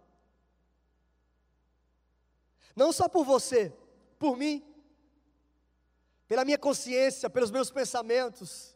Não 2.74 2.90
só 2.92 3.10
por 3.10 3.26
você, 3.26 3.70
por 4.18 4.38
mim, 4.38 4.64
pela 6.26 6.46
minha 6.46 6.56
consciência, 6.56 7.28
pelos 7.28 7.50
meus 7.50 7.70
pensamentos. 7.70 8.74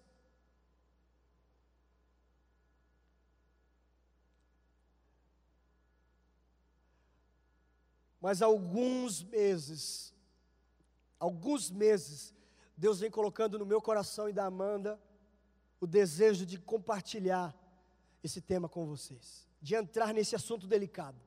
Mas 8.20 8.42
alguns 8.42 9.22
meses, 9.22 10.14
alguns 11.18 11.70
meses, 11.70 12.34
Deus 12.80 12.98
vem 12.98 13.10
colocando 13.10 13.58
no 13.58 13.66
meu 13.66 13.80
coração 13.82 14.26
e 14.26 14.32
da 14.32 14.46
Amanda 14.46 14.98
o 15.78 15.86
desejo 15.86 16.46
de 16.46 16.58
compartilhar 16.58 17.54
esse 18.24 18.40
tema 18.40 18.70
com 18.70 18.86
vocês, 18.86 19.46
de 19.60 19.74
entrar 19.74 20.14
nesse 20.14 20.34
assunto 20.34 20.66
delicado, 20.66 21.20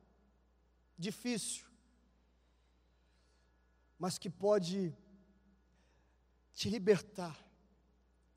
difícil, 0.98 1.64
mas 3.96 4.18
que 4.18 4.28
pode 4.28 4.92
te 6.52 6.68
libertar 6.68 7.38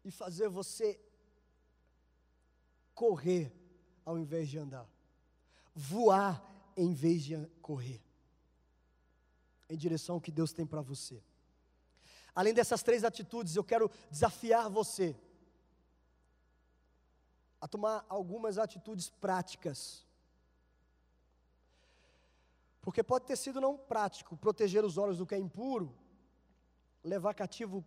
e 0.06 0.12
fazer 0.12 0.47
você 0.47 0.99
correr 2.93 3.51
ao 4.06 4.19
invés 4.19 4.47
de 4.47 4.60
andar, 4.60 4.88
voar 5.73 6.36
em 6.75 6.93
vez 6.93 7.23
de 7.23 7.36
correr 7.63 7.99
em 9.67 9.75
direção 9.75 10.15
ao 10.15 10.21
que 10.21 10.32
Deus 10.32 10.53
tem 10.53 10.67
para 10.67 10.82
você. 10.82 11.19
Além 12.38 12.54
dessas 12.54 12.84
três 12.84 13.04
atitudes, 13.04 13.56
eu 13.56 13.63
quero 13.63 13.89
desafiar 14.12 14.69
você 14.69 15.15
a 17.60 17.67
tomar 17.67 18.06
algumas 18.08 18.60
atitudes 18.60 19.10
práticas. 19.10 20.06
Porque 22.80 23.02
pode 23.02 23.26
ter 23.26 23.36
sido 23.38 23.60
não 23.60 23.76
prático 23.76 24.38
proteger 24.38 24.86
os 24.86 25.00
olhos 25.00 25.17
do 25.17 25.26
que 25.26 25.34
é 25.34 25.39
impuro, 25.39 25.97
levar 27.04 27.34
cativo 27.34 27.84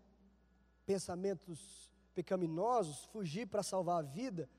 pensamentos 0.85 1.89
pecaminosos, 2.13 3.05
fugir 3.05 3.47
para 3.47 3.63
salvar 3.63 4.01
a 4.01 4.03
vida, 4.03 4.51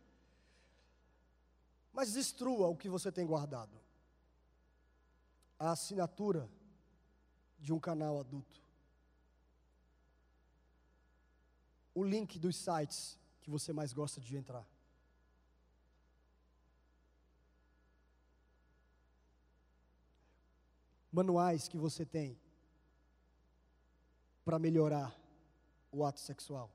mas 1.91 2.13
destrua 2.13 2.69
o 2.69 2.77
que 2.77 2.87
você 2.87 3.11
tem 3.11 3.27
guardado. 3.27 3.77
A 5.59 5.71
assinatura 5.71 6.49
de 7.59 7.73
um 7.73 7.79
canal 7.79 8.21
adulto. 8.21 8.70
O 12.01 12.03
link 12.03 12.39
dos 12.39 12.55
sites 12.55 13.15
que 13.41 13.49
você 13.51 13.71
mais 13.71 13.93
gosta 13.93 14.19
de 14.19 14.35
entrar. 14.35 14.67
Manuais 21.11 21.67
que 21.67 21.77
você 21.77 22.03
tem 22.03 22.35
para 24.43 24.57
melhorar 24.57 25.15
o 25.91 26.03
ato 26.03 26.19
sexual. 26.19 26.71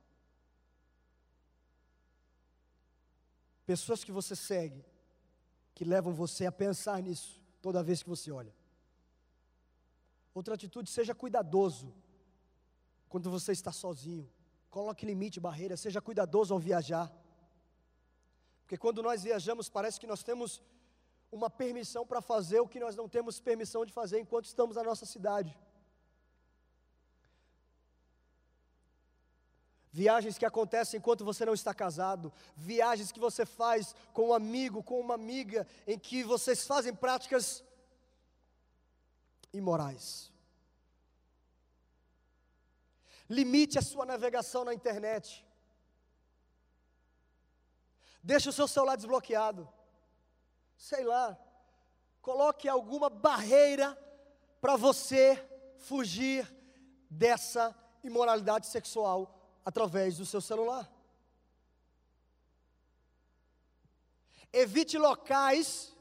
Pessoas 3.67 4.05
que 4.05 4.13
você 4.13 4.37
segue 4.37 4.85
que 5.75 5.85
levam 5.85 6.15
você 6.15 6.47
a 6.47 6.53
pensar 6.53 7.03
nisso 7.03 7.43
toda 7.61 7.83
vez 7.83 8.01
que 8.01 8.09
você 8.09 8.31
olha. 8.31 8.55
Outra 10.33 10.55
atitude, 10.55 10.89
seja 10.89 11.17
cuidadoso 11.17 11.93
quando 13.09 13.29
você 13.29 13.51
está 13.51 13.73
sozinho. 13.73 14.36
Coloque 14.77 15.07
limite, 15.07 15.41
barreira, 15.41 15.75
seja 15.75 16.03
cuidadoso 16.03 16.53
ao 16.53 16.61
viajar. 16.61 17.11
Porque 18.61 18.77
quando 18.77 19.03
nós 19.03 19.23
viajamos, 19.23 19.71
parece 19.71 19.99
que 19.99 20.07
nós 20.07 20.23
temos 20.23 20.61
uma 21.33 21.49
permissão 21.49 22.07
para 22.07 22.21
fazer 22.21 22.61
o 22.61 22.69
que 22.69 22.79
nós 22.79 22.95
não 22.95 23.09
temos 23.09 23.41
permissão 23.41 23.87
de 23.87 23.93
fazer 23.99 24.21
enquanto 24.21 24.45
estamos 24.45 24.77
na 24.77 24.83
nossa 24.83 25.07
cidade. 25.07 25.59
Viagens 29.91 30.37
que 30.37 30.45
acontecem 30.45 30.99
enquanto 30.99 31.25
você 31.25 31.47
não 31.47 31.55
está 31.55 31.73
casado, 31.73 32.31
viagens 32.55 33.11
que 33.11 33.19
você 33.19 33.47
faz 33.47 33.95
com 34.13 34.29
um 34.29 34.35
amigo, 34.35 34.83
com 34.83 35.01
uma 35.01 35.15
amiga, 35.15 35.67
em 35.87 35.99
que 35.99 36.23
vocês 36.23 36.67
fazem 36.67 36.95
práticas 36.95 37.65
imorais. 39.55 40.36
Limite 43.29 43.79
a 43.79 43.83
sua 43.83 44.07
navegação 44.07 44.65
na 44.65 44.73
internet. 44.73 45.45
Deixe 48.23 48.49
o 48.49 48.53
seu 48.53 48.69
celular 48.69 48.97
desbloqueado. 48.97 49.69
Sei 50.77 51.05
lá. 51.05 51.39
Coloque 52.21 52.69
alguma 52.69 53.09
barreira 53.09 53.97
para 54.61 54.77
você 54.77 55.37
fugir 55.79 56.53
dessa 57.09 57.75
imoralidade 58.03 58.67
sexual 58.67 59.61
através 59.65 60.17
do 60.17 60.27
seu 60.27 60.41
celular. 60.41 60.91
Evite 64.53 64.97
locais 64.97 65.95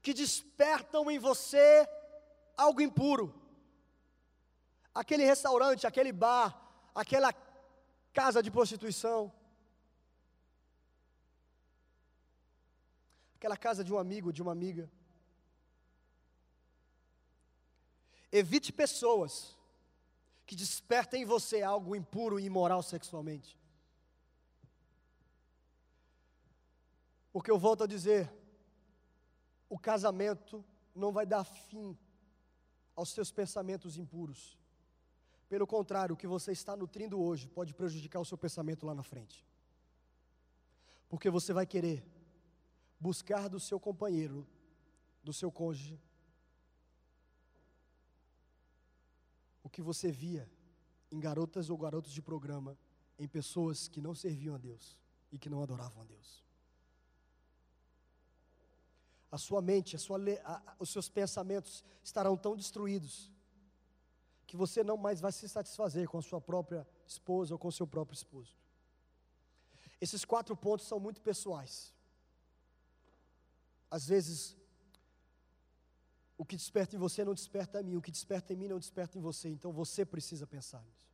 que 0.00 0.14
despertam 0.14 1.10
em 1.10 1.18
você 1.18 1.88
algo 2.56 2.80
impuro. 2.80 3.34
Aquele 4.96 5.24
restaurante, 5.26 5.86
aquele 5.86 6.10
bar, 6.10 6.48
aquela 6.94 7.30
casa 8.14 8.42
de 8.42 8.50
prostituição. 8.50 9.30
Aquela 13.34 13.58
casa 13.58 13.84
de 13.84 13.92
um 13.92 13.98
amigo, 13.98 14.32
de 14.32 14.40
uma 14.40 14.52
amiga. 14.52 14.90
Evite 18.32 18.72
pessoas 18.72 19.54
que 20.46 20.56
despertem 20.56 21.22
em 21.24 21.26
você 21.26 21.60
algo 21.60 21.94
impuro 21.94 22.40
e 22.40 22.46
imoral 22.46 22.82
sexualmente. 22.82 23.58
Porque 27.34 27.50
eu 27.50 27.58
volto 27.58 27.84
a 27.84 27.86
dizer, 27.86 28.32
o 29.68 29.78
casamento 29.78 30.64
não 30.94 31.12
vai 31.12 31.26
dar 31.26 31.44
fim 31.44 31.98
aos 32.94 33.10
seus 33.10 33.30
pensamentos 33.30 33.98
impuros. 33.98 34.56
Pelo 35.48 35.66
contrário, 35.66 36.14
o 36.14 36.16
que 36.16 36.26
você 36.26 36.52
está 36.52 36.76
nutrindo 36.76 37.20
hoje 37.20 37.48
pode 37.48 37.72
prejudicar 37.72 38.20
o 38.20 38.24
seu 38.24 38.36
pensamento 38.36 38.84
lá 38.84 38.94
na 38.94 39.02
frente. 39.02 39.46
Porque 41.08 41.30
você 41.30 41.52
vai 41.52 41.66
querer 41.66 42.04
buscar 42.98 43.48
do 43.48 43.60
seu 43.60 43.78
companheiro, 43.78 44.46
do 45.22 45.32
seu 45.32 45.52
cônjuge, 45.52 46.00
o 49.62 49.70
que 49.70 49.82
você 49.82 50.10
via 50.10 50.50
em 51.10 51.20
garotas 51.20 51.70
ou 51.70 51.78
garotos 51.78 52.12
de 52.12 52.20
programa, 52.20 52.76
em 53.18 53.28
pessoas 53.28 53.88
que 53.88 54.00
não 54.00 54.14
serviam 54.14 54.54
a 54.54 54.58
Deus 54.58 54.98
e 55.30 55.38
que 55.38 55.48
não 55.48 55.62
adoravam 55.62 56.02
a 56.02 56.04
Deus. 56.04 56.44
A 59.30 59.38
sua 59.38 59.60
mente, 59.60 59.94
a 59.94 59.98
sua, 59.98 60.18
a, 60.44 60.76
os 60.78 60.90
seus 60.90 61.08
pensamentos 61.08 61.84
estarão 62.02 62.36
tão 62.36 62.56
destruídos 62.56 63.30
que 64.46 64.56
você 64.56 64.84
não 64.84 64.96
mais 64.96 65.20
vai 65.20 65.32
se 65.32 65.48
satisfazer 65.48 66.08
com 66.08 66.18
a 66.18 66.22
sua 66.22 66.40
própria 66.40 66.86
esposa 67.06 67.54
ou 67.54 67.58
com 67.58 67.68
o 67.68 67.72
seu 67.72 67.86
próprio 67.86 68.14
esposo. 68.14 68.56
Esses 70.00 70.24
quatro 70.24 70.56
pontos 70.56 70.86
são 70.86 71.00
muito 71.00 71.20
pessoais. 71.20 71.92
Às 73.90 74.06
vezes, 74.06 74.56
o 76.38 76.44
que 76.44 76.56
desperta 76.56 76.94
em 76.94 76.98
você 76.98 77.24
não 77.24 77.34
desperta 77.34 77.80
em 77.80 77.84
mim, 77.84 77.96
o 77.96 78.02
que 78.02 78.10
desperta 78.10 78.52
em 78.52 78.56
mim 78.56 78.68
não 78.68 78.78
desperta 78.78 79.18
em 79.18 79.20
você, 79.20 79.48
então 79.48 79.72
você 79.72 80.04
precisa 80.04 80.46
pensar 80.46 80.82
nisso. 80.82 81.06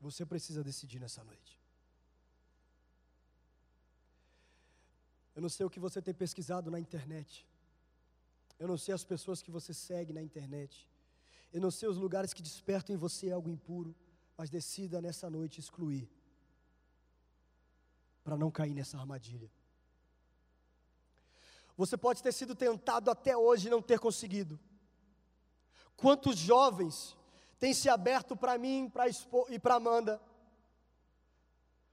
Você 0.00 0.26
precisa 0.26 0.62
decidir 0.62 0.98
nessa 0.98 1.22
noite. 1.24 1.60
Eu 5.34 5.40
não 5.40 5.48
sei 5.48 5.64
o 5.64 5.70
que 5.70 5.80
você 5.80 6.02
tem 6.02 6.12
pesquisado 6.12 6.70
na 6.70 6.78
internet. 6.78 7.46
Eu 8.58 8.68
não 8.68 8.76
sei 8.76 8.94
as 8.94 9.04
pessoas 9.04 9.40
que 9.40 9.50
você 9.50 9.72
segue 9.72 10.12
na 10.12 10.22
internet. 10.22 10.88
Eu 11.52 11.60
não 11.60 11.70
sei 11.70 11.88
os 11.88 11.98
lugares 11.98 12.32
que 12.32 12.42
despertam 12.42 12.94
em 12.94 12.98
você 12.98 13.30
algo 13.30 13.50
impuro, 13.50 13.94
mas 14.36 14.48
decida 14.48 15.00
nessa 15.00 15.28
noite 15.28 15.60
excluir, 15.60 16.10
para 18.24 18.36
não 18.36 18.50
cair 18.50 18.74
nessa 18.74 18.98
armadilha. 18.98 19.50
Você 21.76 21.96
pode 21.96 22.22
ter 22.22 22.32
sido 22.32 22.54
tentado 22.54 23.10
até 23.10 23.36
hoje 23.36 23.66
e 23.66 23.70
não 23.70 23.82
ter 23.82 23.98
conseguido. 23.98 24.58
Quantos 25.96 26.36
jovens 26.36 27.16
têm 27.58 27.74
se 27.74 27.88
aberto 27.88 28.34
para 28.36 28.56
mim 28.56 28.88
pra 28.88 29.04
e 29.48 29.58
para 29.58 29.74
Amanda, 29.74 30.20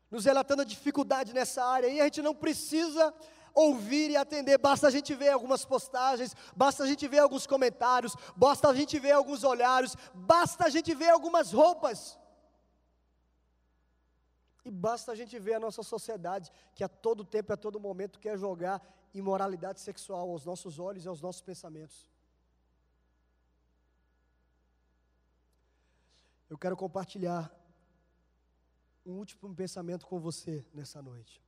nos 0.10 0.26
relatando 0.26 0.62
a 0.62 0.66
dificuldade 0.66 1.34
nessa 1.34 1.64
área, 1.64 1.88
e 1.88 2.00
a 2.00 2.06
gente 2.06 2.22
não 2.22 2.34
precisa 2.34 3.14
ouvir 3.54 4.12
e 4.12 4.18
atender, 4.18 4.58
basta 4.58 4.88
a 4.88 4.92
gente 4.92 5.14
ver 5.14 5.30
algumas 5.30 5.66
postagens, 5.66 6.36
basta 6.56 6.84
a 6.84 6.88
gente 6.88 7.08
ver 7.08 7.20
alguns 7.20 7.46
comentários, 7.46 8.16
basta 8.36 8.70
a 8.70 8.74
gente 8.74 8.98
ver 9.00 9.12
alguns 9.12 9.44
olhares, 9.44 9.96
basta 10.14 10.66
a 10.66 10.70
gente 10.70 10.94
ver 10.94 11.10
algumas 11.10 11.52
roupas. 11.52 12.18
E 14.66 14.72
basta 14.72 15.12
a 15.12 15.16
gente 15.16 15.40
ver 15.40 15.56
a 15.56 15.60
nossa 15.60 15.82
sociedade, 15.82 16.52
que 16.76 16.84
a 16.84 16.90
todo 16.90 17.26
tempo, 17.26 17.54
a 17.54 17.58
todo 17.58 17.80
momento, 17.80 18.20
quer 18.20 18.38
jogar 18.38 18.82
imoralidade 19.14 19.80
sexual 19.80 20.30
aos 20.30 20.46
nossos 20.46 20.80
olhos 20.80 21.06
e 21.06 21.08
aos 21.08 21.22
nossos 21.22 21.42
pensamentos. 21.42 22.10
Eu 26.50 26.58
quero 26.58 26.76
compartilhar 26.76 27.52
um 29.06 29.14
último 29.14 29.54
pensamento 29.56 30.06
com 30.06 30.20
você 30.20 30.66
nessa 30.74 31.02
noite. 31.02 31.42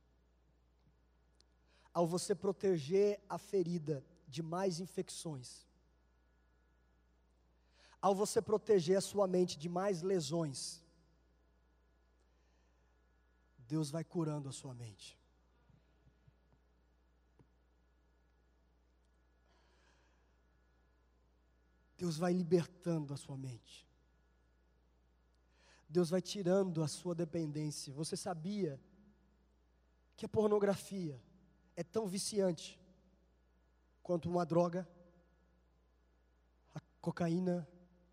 Ao 1.92 2.06
você 2.06 2.34
proteger 2.34 3.20
a 3.28 3.38
ferida 3.38 4.04
de 4.26 4.42
mais 4.42 4.80
infecções, 4.80 5.66
ao 8.00 8.14
você 8.14 8.40
proteger 8.40 8.96
a 8.96 9.00
sua 9.00 9.26
mente 9.26 9.58
de 9.58 9.68
mais 9.68 10.02
lesões, 10.02 10.82
Deus 13.58 13.90
vai 13.90 14.04
curando 14.04 14.48
a 14.48 14.52
sua 14.52 14.74
mente. 14.74 15.18
Deus 21.96 22.16
vai 22.18 22.32
libertando 22.32 23.14
a 23.14 23.16
sua 23.16 23.36
mente. 23.36 23.88
Deus 25.88 26.10
vai 26.10 26.20
tirando 26.20 26.82
a 26.82 26.88
sua 26.88 27.14
dependência. 27.14 27.92
Você 27.92 28.16
sabia 28.16 28.80
que 30.16 30.26
a 30.26 30.28
pornografia 30.28 31.22
é 31.76 31.82
tão 31.82 32.06
viciante 32.06 32.80
quanto 34.02 34.28
uma 34.28 34.44
droga? 34.44 34.88
A 36.74 36.80
cocaína, 37.00 37.68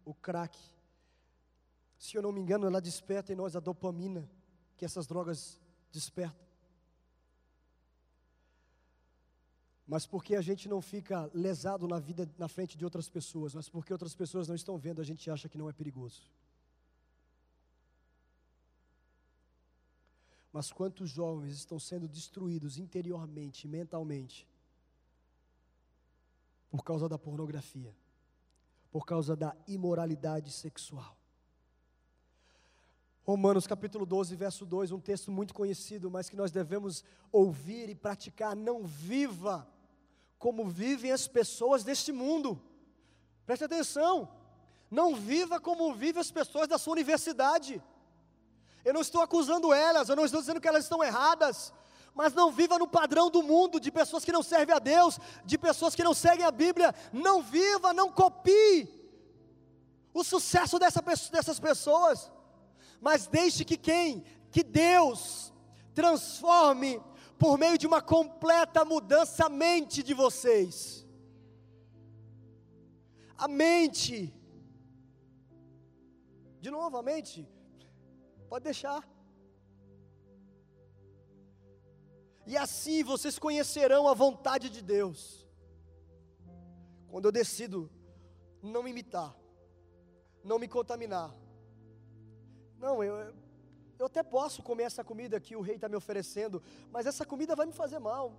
o 0.05 0.13
crack. 0.13 0.57
Se 1.97 2.15
eu 2.15 2.21
não 2.21 2.31
me 2.31 2.41
engano, 2.41 2.67
ela 2.67 2.81
desperta 2.81 3.33
em 3.33 3.35
nós 3.35 3.55
a 3.55 3.59
dopamina 3.59 4.29
que 4.77 4.85
essas 4.85 5.05
drogas 5.05 5.59
despertam. 5.91 6.49
mas 9.89 10.05
porque 10.05 10.35
a 10.35 10.41
gente 10.41 10.69
não 10.69 10.83
fica 10.83 11.31
lesado 11.33 11.87
na 11.87 11.97
vida 11.97 12.29
na 12.37 12.47
frente 12.47 12.77
de 12.77 12.85
outras 12.85 13.09
pessoas, 13.09 13.55
mas 13.55 13.67
porque 13.67 13.91
outras 13.91 14.13
pessoas 14.13 14.47
não 14.47 14.53
estão 14.53 14.77
vendo, 14.77 15.01
a 15.01 15.03
gente 15.03 15.31
acha 15.31 15.49
que 15.49 15.57
não 15.57 15.67
é 15.67 15.73
perigoso. 15.73 16.21
Mas 20.51 20.71
quantos 20.71 21.09
jovens 21.09 21.53
estão 21.53 21.79
sendo 21.79 22.07
destruídos 22.07 22.77
interiormente, 22.77 23.67
mentalmente, 23.67 24.47
por 26.69 26.83
causa 26.83 27.07
da 27.07 27.17
pornografia, 27.17 27.95
por 28.91 29.05
causa 29.05 29.35
da 29.35 29.55
imoralidade 29.67 30.51
sexual? 30.51 31.19
Romanos 33.23 33.67
capítulo 33.67 34.07
12, 34.07 34.35
verso 34.35 34.65
2, 34.65 34.91
um 34.91 34.99
texto 34.99 35.31
muito 35.31 35.53
conhecido, 35.53 36.09
mas 36.09 36.27
que 36.27 36.35
nós 36.35 36.49
devemos 36.49 37.03
ouvir 37.31 37.87
e 37.87 37.93
praticar. 37.93 38.55
Não 38.55 38.83
viva 38.83 39.67
como 40.39 40.67
vivem 40.67 41.11
as 41.11 41.27
pessoas 41.27 41.83
deste 41.83 42.11
mundo. 42.11 42.59
Preste 43.45 43.65
atenção. 43.65 44.27
Não 44.89 45.15
viva 45.15 45.59
como 45.59 45.93
vivem 45.93 46.19
as 46.19 46.31
pessoas 46.31 46.67
da 46.67 46.79
sua 46.79 46.93
universidade. 46.93 47.79
Eu 48.83 48.93
não 48.93 49.01
estou 49.01 49.21
acusando 49.21 49.73
elas, 49.73 50.09
eu 50.09 50.15
não 50.15 50.25
estou 50.25 50.39
dizendo 50.39 50.61
que 50.61 50.67
elas 50.67 50.83
estão 50.83 51.03
erradas, 51.03 51.73
mas 52.13 52.33
não 52.33 52.51
viva 52.51 52.77
no 52.77 52.87
padrão 52.87 53.29
do 53.29 53.43
mundo, 53.43 53.79
de 53.79 53.91
pessoas 53.91 54.25
que 54.25 54.31
não 54.31 54.43
servem 54.43 54.75
a 54.75 54.79
Deus, 54.79 55.19
de 55.45 55.57
pessoas 55.57 55.95
que 55.95 56.03
não 56.03 56.13
seguem 56.13 56.45
a 56.45 56.51
Bíblia. 56.51 56.93
Não 57.11 57.41
viva, 57.41 57.93
não 57.93 58.11
copie 58.11 58.99
o 60.13 60.23
sucesso 60.23 60.79
dessa, 60.79 61.01
dessas 61.01 61.59
pessoas, 61.59 62.31
mas 62.99 63.27
deixe 63.27 63.63
que 63.63 63.77
quem? 63.77 64.23
Que 64.51 64.63
Deus 64.63 65.53
transforme 65.93 67.01
por 67.37 67.57
meio 67.57 67.77
de 67.77 67.87
uma 67.87 68.01
completa 68.01 68.83
mudança 68.83 69.45
a 69.45 69.49
mente 69.49 70.03
de 70.03 70.13
vocês. 70.13 71.05
A 73.37 73.47
mente. 73.47 74.33
De 76.59 76.69
novo, 76.69 76.97
a 76.97 77.03
mente. 77.03 77.47
Pode 78.49 78.63
deixar. 78.63 79.07
E 82.47 82.57
assim 82.57 83.03
vocês 83.03 83.37
conhecerão 83.37 84.07
a 84.07 84.13
vontade 84.15 84.71
de 84.71 84.81
Deus. 84.81 85.47
Quando 87.07 87.25
eu 87.25 87.31
decido 87.31 87.89
não 88.61 88.81
me 88.81 88.89
imitar, 88.89 89.35
não 90.43 90.57
me 90.57 90.67
contaminar. 90.67 91.31
Não, 92.79 93.03
eu, 93.03 93.35
eu 93.99 94.05
até 94.07 94.23
posso 94.23 94.63
comer 94.63 94.83
essa 94.83 95.03
comida 95.03 95.39
que 95.39 95.55
o 95.55 95.61
rei 95.61 95.75
está 95.75 95.87
me 95.87 95.95
oferecendo, 95.95 96.63
mas 96.91 97.05
essa 97.05 97.25
comida 97.25 97.55
vai 97.55 97.67
me 97.67 97.73
fazer 97.73 97.99
mal. 97.99 98.33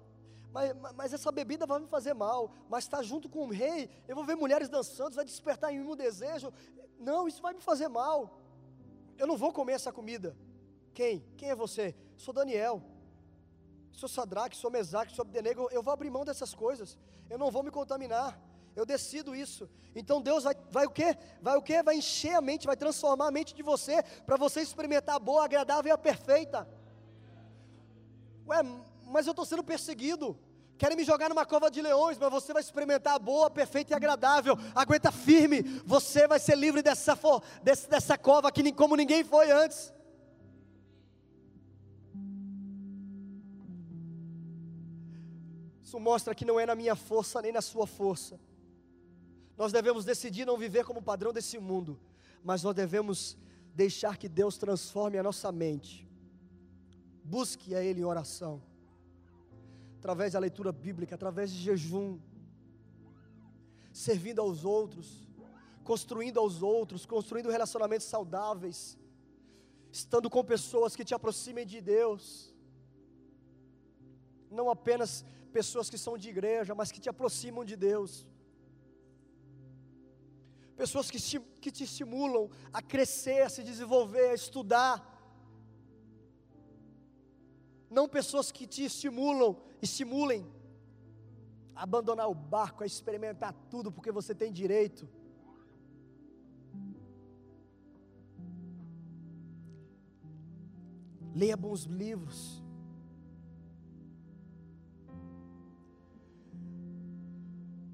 Mas, 0.52 0.74
mas 0.96 1.12
essa 1.12 1.30
bebida 1.30 1.64
vai 1.66 1.78
me 1.78 1.86
fazer 1.86 2.14
mal. 2.14 2.52
Mas 2.68 2.84
estar 2.84 2.96
tá 2.96 3.02
junto 3.04 3.28
com 3.28 3.46
o 3.46 3.50
rei, 3.50 3.88
eu 4.08 4.16
vou 4.16 4.24
ver 4.24 4.34
mulheres 4.34 4.68
dançando, 4.68 5.14
vai 5.14 5.24
despertar 5.24 5.72
em 5.72 5.78
mim 5.78 5.88
um 5.88 5.94
desejo. 5.94 6.52
Não, 6.98 7.28
isso 7.28 7.40
vai 7.40 7.54
me 7.54 7.60
fazer 7.60 7.86
mal. 7.86 8.39
Eu 9.20 9.26
não 9.26 9.36
vou 9.36 9.52
comer 9.52 9.74
essa 9.74 9.92
comida. 9.92 10.34
Quem? 10.94 11.22
Quem 11.36 11.50
é 11.50 11.54
você? 11.54 11.94
Sou 12.16 12.32
Daniel. 12.32 12.82
Sou 13.92 14.08
Sadraque, 14.08 14.56
sou 14.56 14.70
Mesaque, 14.70 15.14
sou 15.14 15.24
Abdenego. 15.24 15.68
Eu 15.70 15.82
vou 15.82 15.92
abrir 15.92 16.08
mão 16.08 16.24
dessas 16.24 16.54
coisas. 16.54 16.96
Eu 17.28 17.36
não 17.36 17.50
vou 17.50 17.62
me 17.62 17.70
contaminar. 17.70 18.40
Eu 18.74 18.86
decido 18.86 19.36
isso. 19.36 19.68
Então 19.94 20.22
Deus 20.22 20.44
vai, 20.44 20.54
vai 20.70 20.86
o 20.86 20.90
quê? 20.90 21.18
Vai 21.42 21.54
o 21.58 21.60
quê? 21.60 21.82
Vai 21.82 21.96
encher 21.96 22.34
a 22.34 22.40
mente, 22.40 22.66
vai 22.66 22.78
transformar 22.78 23.26
a 23.26 23.30
mente 23.30 23.54
de 23.54 23.62
você 23.62 24.02
para 24.24 24.38
você 24.38 24.62
experimentar 24.62 25.16
a 25.16 25.18
boa, 25.18 25.44
agradável 25.44 25.90
e 25.90 25.92
a 25.92 25.98
perfeita. 25.98 26.66
Ué, 28.48 28.62
mas 29.04 29.26
eu 29.26 29.32
estou 29.32 29.44
sendo 29.44 29.62
perseguido. 29.62 30.34
Querem 30.80 30.96
me 30.96 31.04
jogar 31.04 31.28
numa 31.28 31.44
cova 31.44 31.70
de 31.70 31.80
leões, 31.82 32.16
mas 32.18 32.30
você 32.30 32.52
vai 32.54 32.62
experimentar 32.62 33.14
a 33.14 33.18
boa, 33.18 33.50
perfeita 33.50 33.92
e 33.92 33.96
agradável. 33.96 34.54
Aguenta 34.74 35.12
firme, 35.12 35.62
você 35.84 36.26
vai 36.26 36.40
ser 36.40 36.56
livre 36.56 36.82
dessa, 36.82 37.18
dessa, 37.62 38.16
cova 38.16 38.50
que 38.50 38.72
como 38.72 38.96
ninguém 38.96 39.22
foi 39.22 39.50
antes. 39.50 39.92
Isso 45.82 46.00
mostra 46.00 46.34
que 46.34 46.46
não 46.50 46.58
é 46.58 46.64
na 46.64 46.74
minha 46.74 46.96
força 46.96 47.42
nem 47.42 47.52
na 47.52 47.60
sua 47.60 47.86
força 47.86 48.40
nós 49.60 49.72
devemos 49.72 50.06
decidir 50.06 50.46
não 50.46 50.56
viver 50.56 50.86
como 50.86 51.02
padrão 51.02 51.34
desse 51.34 51.58
mundo, 51.58 52.00
mas 52.42 52.62
nós 52.62 52.74
devemos 52.74 53.36
deixar 53.74 54.16
que 54.16 54.26
Deus 54.26 54.56
transforme 54.56 55.18
a 55.18 55.22
nossa 55.22 55.52
mente. 55.52 56.08
Busque 57.22 57.74
a 57.74 57.84
Ele 57.84 58.00
em 58.00 58.04
oração. 58.04 58.62
Através 60.00 60.32
da 60.32 60.38
leitura 60.38 60.72
bíblica, 60.72 61.14
através 61.14 61.50
de 61.52 61.58
jejum, 61.58 62.18
servindo 63.92 64.40
aos 64.40 64.64
outros, 64.64 65.08
construindo 65.84 66.38
aos 66.40 66.62
outros, 66.62 67.04
construindo 67.04 67.50
relacionamentos 67.50 68.06
saudáveis, 68.06 68.98
estando 69.92 70.30
com 70.30 70.42
pessoas 70.42 70.96
que 70.96 71.04
te 71.04 71.14
aproximem 71.14 71.66
de 71.66 71.82
Deus, 71.82 72.54
não 74.50 74.70
apenas 74.70 75.22
pessoas 75.52 75.90
que 75.90 75.98
são 75.98 76.16
de 76.16 76.30
igreja, 76.30 76.74
mas 76.74 76.90
que 76.90 77.02
te 77.04 77.10
aproximam 77.10 77.62
de 77.62 77.76
Deus, 77.76 78.26
pessoas 80.78 81.10
que, 81.10 81.20
que 81.62 81.70
te 81.70 81.84
estimulam 81.84 82.48
a 82.72 82.80
crescer, 82.80 83.42
a 83.42 83.50
se 83.50 83.62
desenvolver, 83.62 84.30
a 84.30 84.34
estudar, 84.34 84.94
não 87.90 88.08
pessoas 88.08 88.52
que 88.52 88.66
te 88.66 88.84
estimulam, 88.84 89.56
estimulem 89.82 90.46
a 91.74 91.82
abandonar 91.82 92.30
o 92.30 92.34
barco, 92.34 92.84
a 92.84 92.86
experimentar 92.86 93.52
tudo, 93.68 93.90
porque 93.90 94.12
você 94.12 94.32
tem 94.34 94.52
direito. 94.52 95.08
Leia 101.34 101.56
bons 101.56 101.82
livros. 101.84 102.62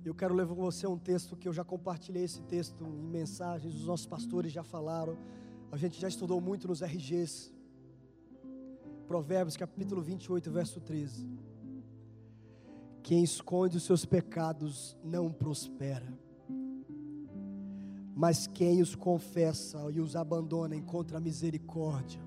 Eu 0.05 0.15
quero 0.15 0.35
levar 0.35 0.55
com 0.55 0.63
você 0.63 0.87
um 0.87 0.99
texto 0.99 1.37
que 1.37 1.49
eu 1.49 1.53
já 1.53 1.65
compartilhei 1.65 2.23
esse 2.23 2.41
texto 2.43 2.85
em 2.85 3.09
mensagens, 3.09 3.75
os 3.75 3.87
nossos 3.87 4.07
pastores 4.07 4.53
já 4.53 4.63
falaram, 4.63 5.19
a 5.73 5.77
gente 5.77 6.01
já 6.01 6.07
estudou 6.07 6.41
muito 6.41 6.69
nos 6.69 6.81
RGs. 6.81 7.56
Provérbios 9.07 9.57
capítulo 9.57 10.03
28, 10.03 10.51
verso 10.51 10.81
13. 10.81 11.29
Quem 13.03 13.23
esconde 13.23 13.77
os 13.77 13.85
seus 13.85 14.05
pecados 14.05 14.97
não 15.05 15.31
prospera, 15.31 16.13
mas 18.17 18.49
quem 18.49 18.83
os 18.83 18.97
confessa 18.97 19.79
e 19.93 20.01
os 20.01 20.17
abandona 20.17 20.75
encontra 20.75 21.21
misericórdia. 21.21 22.26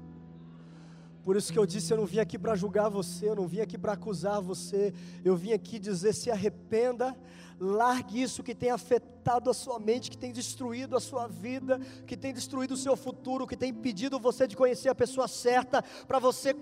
Por 1.24 1.36
isso 1.36 1.52
que 1.52 1.60
eu 1.60 1.66
disse: 1.66 1.94
eu 1.94 1.98
não 1.98 2.06
vim 2.06 2.20
aqui 2.20 2.38
para 2.38 2.56
julgar 2.56 2.90
você, 2.90 3.30
eu 3.30 3.36
não 3.36 3.48
vim 3.48 3.60
aqui 3.60 3.78
para 3.78 3.94
acusar 3.94 4.42
você, 4.42 4.94
eu 5.24 5.36
vim 5.36 5.54
aqui 5.54 5.78
dizer: 5.78 6.14
se 6.14 6.32
arrependa, 6.32 7.16
largue 7.60 8.22
isso 8.22 8.42
que 8.42 8.56
tem 8.56 8.72
afetado 8.72 9.50
a 9.50 9.54
sua 9.54 9.80
mente, 9.80 10.10
que 10.10 10.18
tem 10.18 10.32
destruído 10.32 10.96
a 10.96 11.00
sua 11.00 11.28
vida, 11.28 11.80
que 12.08 12.16
tem 12.16 12.34
destruído 12.34 12.72
o 12.72 12.78
seu 12.78 12.96
futuro, 12.96 13.46
que 13.46 13.58
tem 13.58 13.72
impedido 13.72 14.20
você 14.20 14.48
de 14.48 14.56
conhecer 14.56 14.90
a 14.90 14.96
pessoa 14.96 15.28
certa, 15.28 15.82
para 16.08 16.20
você 16.20 16.56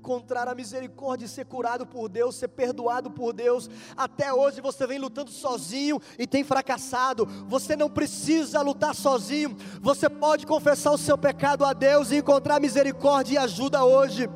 encontrar 0.00 0.48
a 0.48 0.54
misericórdia 0.54 1.26
e 1.26 1.28
ser 1.28 1.44
curado 1.44 1.86
por 1.86 2.08
Deus, 2.08 2.34
ser 2.34 2.48
perdoado 2.48 3.10
por 3.10 3.34
Deus. 3.34 3.68
Até 3.94 4.32
hoje 4.32 4.62
você 4.62 4.86
vem 4.86 4.98
lutando 4.98 5.30
sozinho 5.30 6.00
e 6.18 6.26
tem 6.26 6.42
fracassado. 6.42 7.26
Você 7.46 7.76
não 7.76 7.90
precisa 7.90 8.62
lutar 8.62 8.94
sozinho. 8.94 9.54
Você 9.82 10.08
pode 10.08 10.46
confessar 10.46 10.90
o 10.90 10.98
seu 10.98 11.18
pecado 11.18 11.66
a 11.66 11.74
Deus 11.74 12.10
e 12.10 12.16
encontrar 12.16 12.58
misericórdia 12.58 13.34
e 13.34 13.38
ajuda 13.38 13.84
hoje. 13.84 14.26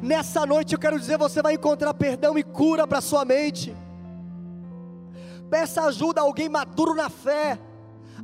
Nessa 0.00 0.46
noite 0.46 0.72
eu 0.72 0.80
quero 0.80 0.98
dizer, 0.98 1.18
você 1.18 1.42
vai 1.42 1.52
encontrar 1.52 1.92
perdão 1.92 2.38
e 2.38 2.42
cura 2.42 2.86
para 2.86 3.02
sua 3.02 3.26
mente. 3.26 3.76
Peça 5.50 5.82
ajuda 5.82 6.22
a 6.22 6.24
alguém 6.24 6.48
maduro 6.48 6.94
na 6.94 7.10
fé, 7.10 7.58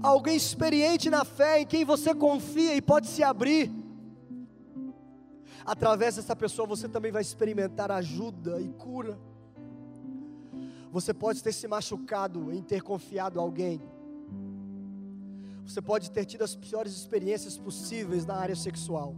alguém 0.03 0.37
experiente 0.37 1.11
na 1.11 1.27
fé, 1.27 1.61
em 1.61 1.67
quem 1.67 1.85
você 1.85 2.15
confia 2.15 2.75
e 2.75 2.81
pode 2.81 3.07
se 3.07 3.23
abrir 3.23 3.84
através 5.65 6.17
dessa 6.17 6.37
pessoa 6.37 6.67
você 6.67 6.89
também 6.89 7.11
vai 7.11 7.23
experimentar 7.23 7.91
ajuda 7.91 8.61
e 8.61 8.69
cura. 8.73 9.19
Você 10.91 11.12
pode 11.12 11.43
ter 11.43 11.53
se 11.53 11.67
machucado 11.67 12.53
em 12.53 12.62
ter 12.62 12.83
confiado 12.83 13.41
a 13.41 13.43
alguém. 13.43 13.81
Você 15.67 15.81
pode 15.81 16.11
ter 16.11 16.25
tido 16.25 16.45
as 16.45 16.55
piores 16.55 16.93
experiências 16.93 17.57
possíveis 17.57 18.27
na 18.27 18.37
área 18.37 18.55
sexual, 18.55 19.15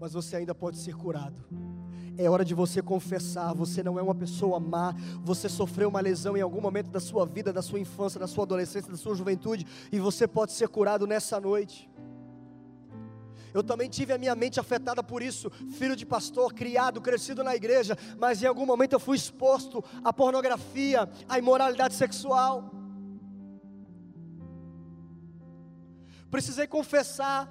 mas 0.00 0.12
você 0.12 0.36
ainda 0.36 0.54
pode 0.54 0.78
ser 0.78 0.96
curado. 0.96 1.44
É 2.18 2.30
hora 2.30 2.44
de 2.44 2.54
você 2.54 2.80
confessar, 2.80 3.52
você 3.52 3.82
não 3.82 3.98
é 3.98 4.02
uma 4.02 4.14
pessoa 4.14 4.58
má, 4.58 4.94
você 5.22 5.50
sofreu 5.50 5.90
uma 5.90 6.00
lesão 6.00 6.34
em 6.34 6.40
algum 6.40 6.62
momento 6.62 6.90
da 6.90 6.98
sua 6.98 7.26
vida, 7.26 7.52
da 7.52 7.60
sua 7.60 7.78
infância, 7.78 8.18
da 8.18 8.26
sua 8.26 8.44
adolescência, 8.44 8.90
da 8.90 8.96
sua 8.96 9.14
juventude, 9.14 9.66
e 9.92 10.00
você 10.00 10.26
pode 10.26 10.52
ser 10.52 10.68
curado 10.68 11.06
nessa 11.06 11.38
noite. 11.38 11.90
Eu 13.56 13.62
também 13.62 13.88
tive 13.88 14.12
a 14.12 14.18
minha 14.18 14.34
mente 14.34 14.60
afetada 14.60 15.02
por 15.02 15.22
isso, 15.22 15.50
filho 15.78 15.96
de 15.96 16.04
pastor, 16.04 16.52
criado, 16.52 17.00
crescido 17.00 17.42
na 17.42 17.56
igreja, 17.56 17.96
mas 18.18 18.42
em 18.42 18.46
algum 18.46 18.66
momento 18.66 18.92
eu 18.92 19.00
fui 19.00 19.16
exposto 19.16 19.82
à 20.04 20.12
pornografia, 20.12 21.08
à 21.26 21.38
imoralidade 21.38 21.94
sexual. 21.94 22.70
Precisei 26.30 26.66
confessar 26.66 27.50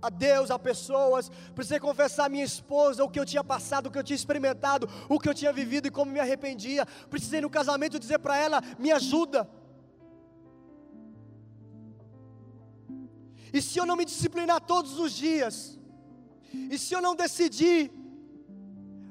a 0.00 0.08
Deus, 0.08 0.48
a 0.48 0.60
pessoas, 0.60 1.28
precisei 1.56 1.80
confessar 1.80 2.26
a 2.26 2.28
minha 2.28 2.44
esposa 2.44 3.02
o 3.02 3.10
que 3.10 3.18
eu 3.18 3.26
tinha 3.26 3.42
passado, 3.42 3.88
o 3.88 3.90
que 3.90 3.98
eu 3.98 4.04
tinha 4.04 4.14
experimentado, 4.14 4.88
o 5.08 5.18
que 5.18 5.28
eu 5.28 5.34
tinha 5.34 5.52
vivido 5.52 5.88
e 5.88 5.90
como 5.90 6.12
me 6.12 6.20
arrependia. 6.20 6.86
Precisei 7.10 7.40
no 7.40 7.50
casamento 7.50 7.98
dizer 7.98 8.20
para 8.20 8.38
ela: 8.38 8.62
me 8.78 8.92
ajuda. 8.92 9.48
E 13.52 13.62
se 13.62 13.78
eu 13.78 13.86
não 13.86 13.96
me 13.96 14.04
disciplinar 14.04 14.60
todos 14.60 14.98
os 14.98 15.12
dias, 15.12 15.78
e 16.52 16.78
se 16.78 16.94
eu 16.94 17.00
não 17.00 17.14
decidir 17.14 17.90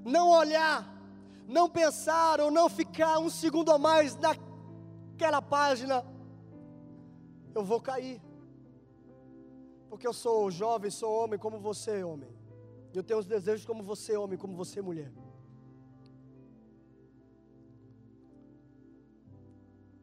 não 0.03 0.29
olhar, 0.29 0.87
não 1.47 1.69
pensar 1.69 2.39
ou 2.39 2.51
não 2.51 2.69
ficar 2.69 3.19
um 3.19 3.29
segundo 3.29 3.71
a 3.71 3.77
mais 3.77 4.15
naquela 4.15 5.41
página, 5.41 6.05
eu 7.53 7.63
vou 7.63 7.81
cair. 7.81 8.21
Porque 9.89 10.07
eu 10.07 10.13
sou 10.13 10.51
jovem, 10.51 10.91
sou 10.91 11.11
homem 11.11 11.39
como 11.39 11.57
você, 11.59 12.03
homem. 12.03 12.29
Eu 12.93 13.03
tenho 13.03 13.19
os 13.19 13.25
desejos 13.25 13.65
como 13.65 13.83
você, 13.83 14.15
homem, 14.15 14.37
como 14.37 14.55
você, 14.55 14.81
mulher. 14.81 15.11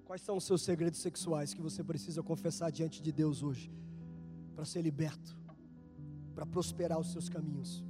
Quais 0.05 0.21
são 0.21 0.37
os 0.37 0.45
seus 0.45 0.63
segredos 0.63 1.01
sexuais 1.01 1.55
que 1.55 1.63
você 1.63 1.83
precisa 1.83 2.23
confessar 2.23 2.71
diante 2.71 3.01
de 3.01 3.11
Deus 3.11 3.43
hoje? 3.43 3.73
Para 4.55 4.65
ser 4.65 4.83
liberto, 4.83 5.37
para 6.35 6.47
prosperar 6.47 6.99
os 6.99 7.11
seus 7.13 7.29
caminhos. 7.29 7.85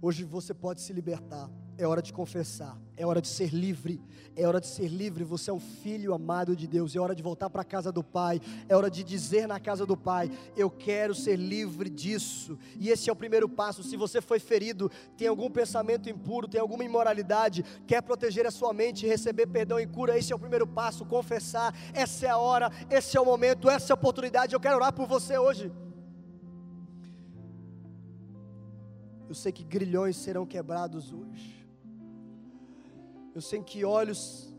Hoje 0.00 0.24
você 0.24 0.52
pode 0.52 0.80
se 0.80 0.92
libertar. 0.92 1.48
É 1.78 1.86
hora 1.86 2.02
de 2.02 2.12
confessar, 2.12 2.76
é 2.96 3.06
hora 3.06 3.20
de 3.20 3.28
ser 3.28 3.48
livre, 3.48 3.98
é 4.36 4.46
hora 4.46 4.60
de 4.60 4.66
ser 4.66 4.88
livre. 4.88 5.24
Você 5.24 5.50
é 5.50 5.52
um 5.52 5.58
filho 5.58 6.12
amado 6.12 6.54
de 6.54 6.66
Deus, 6.66 6.94
é 6.94 7.00
hora 7.00 7.14
de 7.14 7.22
voltar 7.22 7.48
para 7.48 7.62
a 7.62 7.64
casa 7.64 7.90
do 7.90 8.04
Pai, 8.04 8.40
é 8.68 8.76
hora 8.76 8.90
de 8.90 9.02
dizer 9.02 9.48
na 9.48 9.58
casa 9.58 9.86
do 9.86 9.96
Pai: 9.96 10.30
Eu 10.54 10.70
quero 10.70 11.14
ser 11.14 11.36
livre 11.36 11.88
disso. 11.88 12.58
E 12.78 12.90
esse 12.90 13.08
é 13.08 13.12
o 13.12 13.16
primeiro 13.16 13.48
passo. 13.48 13.82
Se 13.82 13.96
você 13.96 14.20
foi 14.20 14.38
ferido, 14.38 14.90
tem 15.16 15.28
algum 15.28 15.50
pensamento 15.50 16.10
impuro, 16.10 16.46
tem 16.46 16.60
alguma 16.60 16.84
imoralidade, 16.84 17.64
quer 17.86 18.02
proteger 18.02 18.46
a 18.46 18.50
sua 18.50 18.74
mente 18.74 19.06
receber 19.06 19.46
perdão 19.46 19.80
e 19.80 19.86
cura, 19.86 20.18
esse 20.18 20.32
é 20.32 20.36
o 20.36 20.38
primeiro 20.38 20.66
passo. 20.66 21.06
Confessar, 21.06 21.74
essa 21.94 22.26
é 22.26 22.28
a 22.28 22.36
hora, 22.36 22.70
esse 22.90 23.16
é 23.16 23.20
o 23.20 23.24
momento, 23.24 23.70
essa 23.70 23.92
é 23.92 23.94
a 23.94 23.94
oportunidade. 23.94 24.54
Eu 24.54 24.60
quero 24.60 24.76
orar 24.76 24.92
por 24.92 25.06
você 25.06 25.38
hoje. 25.38 25.72
Eu 29.26 29.34
sei 29.34 29.50
que 29.50 29.64
grilhões 29.64 30.16
serão 30.18 30.44
quebrados 30.44 31.10
hoje. 31.10 31.61
Eu 33.34 33.40
sei 33.40 33.62
que 33.62 33.84
olhos 33.84 34.52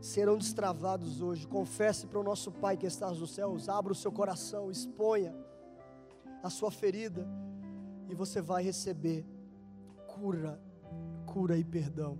serão 0.00 0.36
destravados 0.36 1.20
hoje. 1.20 1.46
Confesse 1.46 2.06
para 2.06 2.18
o 2.18 2.22
nosso 2.22 2.50
Pai 2.50 2.76
que 2.76 2.86
está 2.86 3.10
nos 3.10 3.30
céus. 3.30 3.68
Abra 3.68 3.92
o 3.92 3.96
seu 3.96 4.12
coração, 4.12 4.70
exponha 4.70 5.34
a 6.42 6.50
sua 6.50 6.70
ferida 6.70 7.26
e 8.08 8.14
você 8.14 8.40
vai 8.40 8.62
receber 8.62 9.24
cura, 10.06 10.60
cura 11.26 11.56
e 11.56 11.64
perdão. 11.64 12.18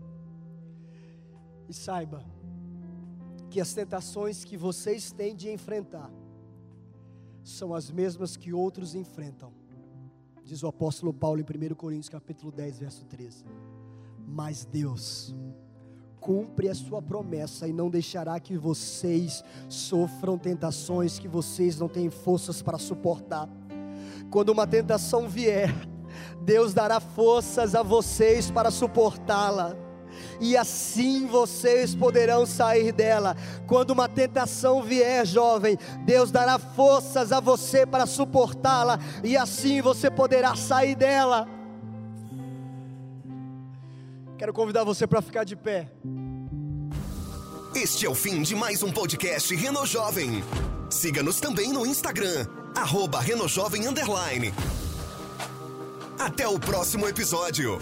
E 1.69 1.75
saiba 1.75 2.25
que 3.51 3.61
as 3.61 3.75
tentações 3.75 4.45
que 4.45 4.57
vocês 4.57 5.13
têm 5.13 5.35
de 5.37 5.51
enfrentar 5.51 6.11
são 7.45 7.75
as 7.75 7.91
mesmas 7.91 8.37
que 8.37 8.53
outros 8.53 8.95
enfrentam. 8.95 9.53
Diz 10.45 10.63
o 10.63 10.69
apóstolo 10.69 11.13
Paulo 11.13 11.41
em 11.41 11.73
1 11.73 11.75
Coríntios 11.75 12.09
capítulo 12.09 12.51
10, 12.51 12.79
verso 12.79 13.05
13. 13.07 13.45
Mas 14.27 14.65
Deus 14.65 15.35
cumpre 16.23 16.69
a 16.69 16.75
sua 16.75 17.03
promessa 17.03 17.67
e 17.67 17.73
não 17.73 17.91
deixará 17.91 18.39
que 18.39 18.57
vocês 18.57 19.43
sofram 19.69 20.39
tentações 20.39 21.19
que 21.19 21.27
vocês 21.27 21.81
não 21.81 21.89
têm 21.89 22.09
forças 22.09 22.63
para 22.63 22.79
suportar. 22.79 23.49
Quando 24.31 24.51
uma 24.51 24.65
tentação 24.65 25.29
vier, 25.29 25.75
Deus 26.45 26.73
dará 26.73 27.01
forças 27.01 27.75
a 27.75 27.83
vocês 27.83 28.53
para 28.53 28.71
suportá-la. 28.71 29.77
E 30.41 30.57
assim 30.57 31.27
vocês 31.27 31.93
poderão 31.93 32.47
sair 32.47 32.93
dela. 32.93 33.37
Quando 33.67 33.91
uma 33.91 34.09
tentação 34.09 34.81
vier, 34.81 35.27
jovem, 35.27 35.77
Deus 36.05 36.31
dará 36.31 36.57
forças 36.57 37.33
a 37.33 37.41
você 37.41 37.85
para 37.85 38.07
suportá-la, 38.07 38.99
e 39.25 39.37
assim 39.37 39.81
você 39.81 40.11
poderá 40.11 40.55
sair 40.55 40.95
dela. 40.95 41.62
Quero 44.43 44.53
convidar 44.53 44.83
você 44.83 45.07
para 45.07 45.23
ficar 45.23 45.45
de 45.45 45.55
pé. 45.55 45.89
Este 47.77 48.07
é 48.07 48.11
o 48.11 48.15
fim 48.15 48.43
de 48.43 48.57
mais 48.57 48.83
um 48.83 48.91
podcast 48.91 49.55
Reno 49.55 49.87
Jovem. 49.87 50.43
Siga-nos 50.91 51.39
também 51.39 51.73
no 51.73 51.87
Instagram, 51.87 52.49
arroba 52.75 53.21
Renojovem 53.21 53.87
Underline. 53.87 54.53
Até 56.19 56.49
o 56.49 56.59
próximo 56.59 57.07
episódio. 57.07 57.79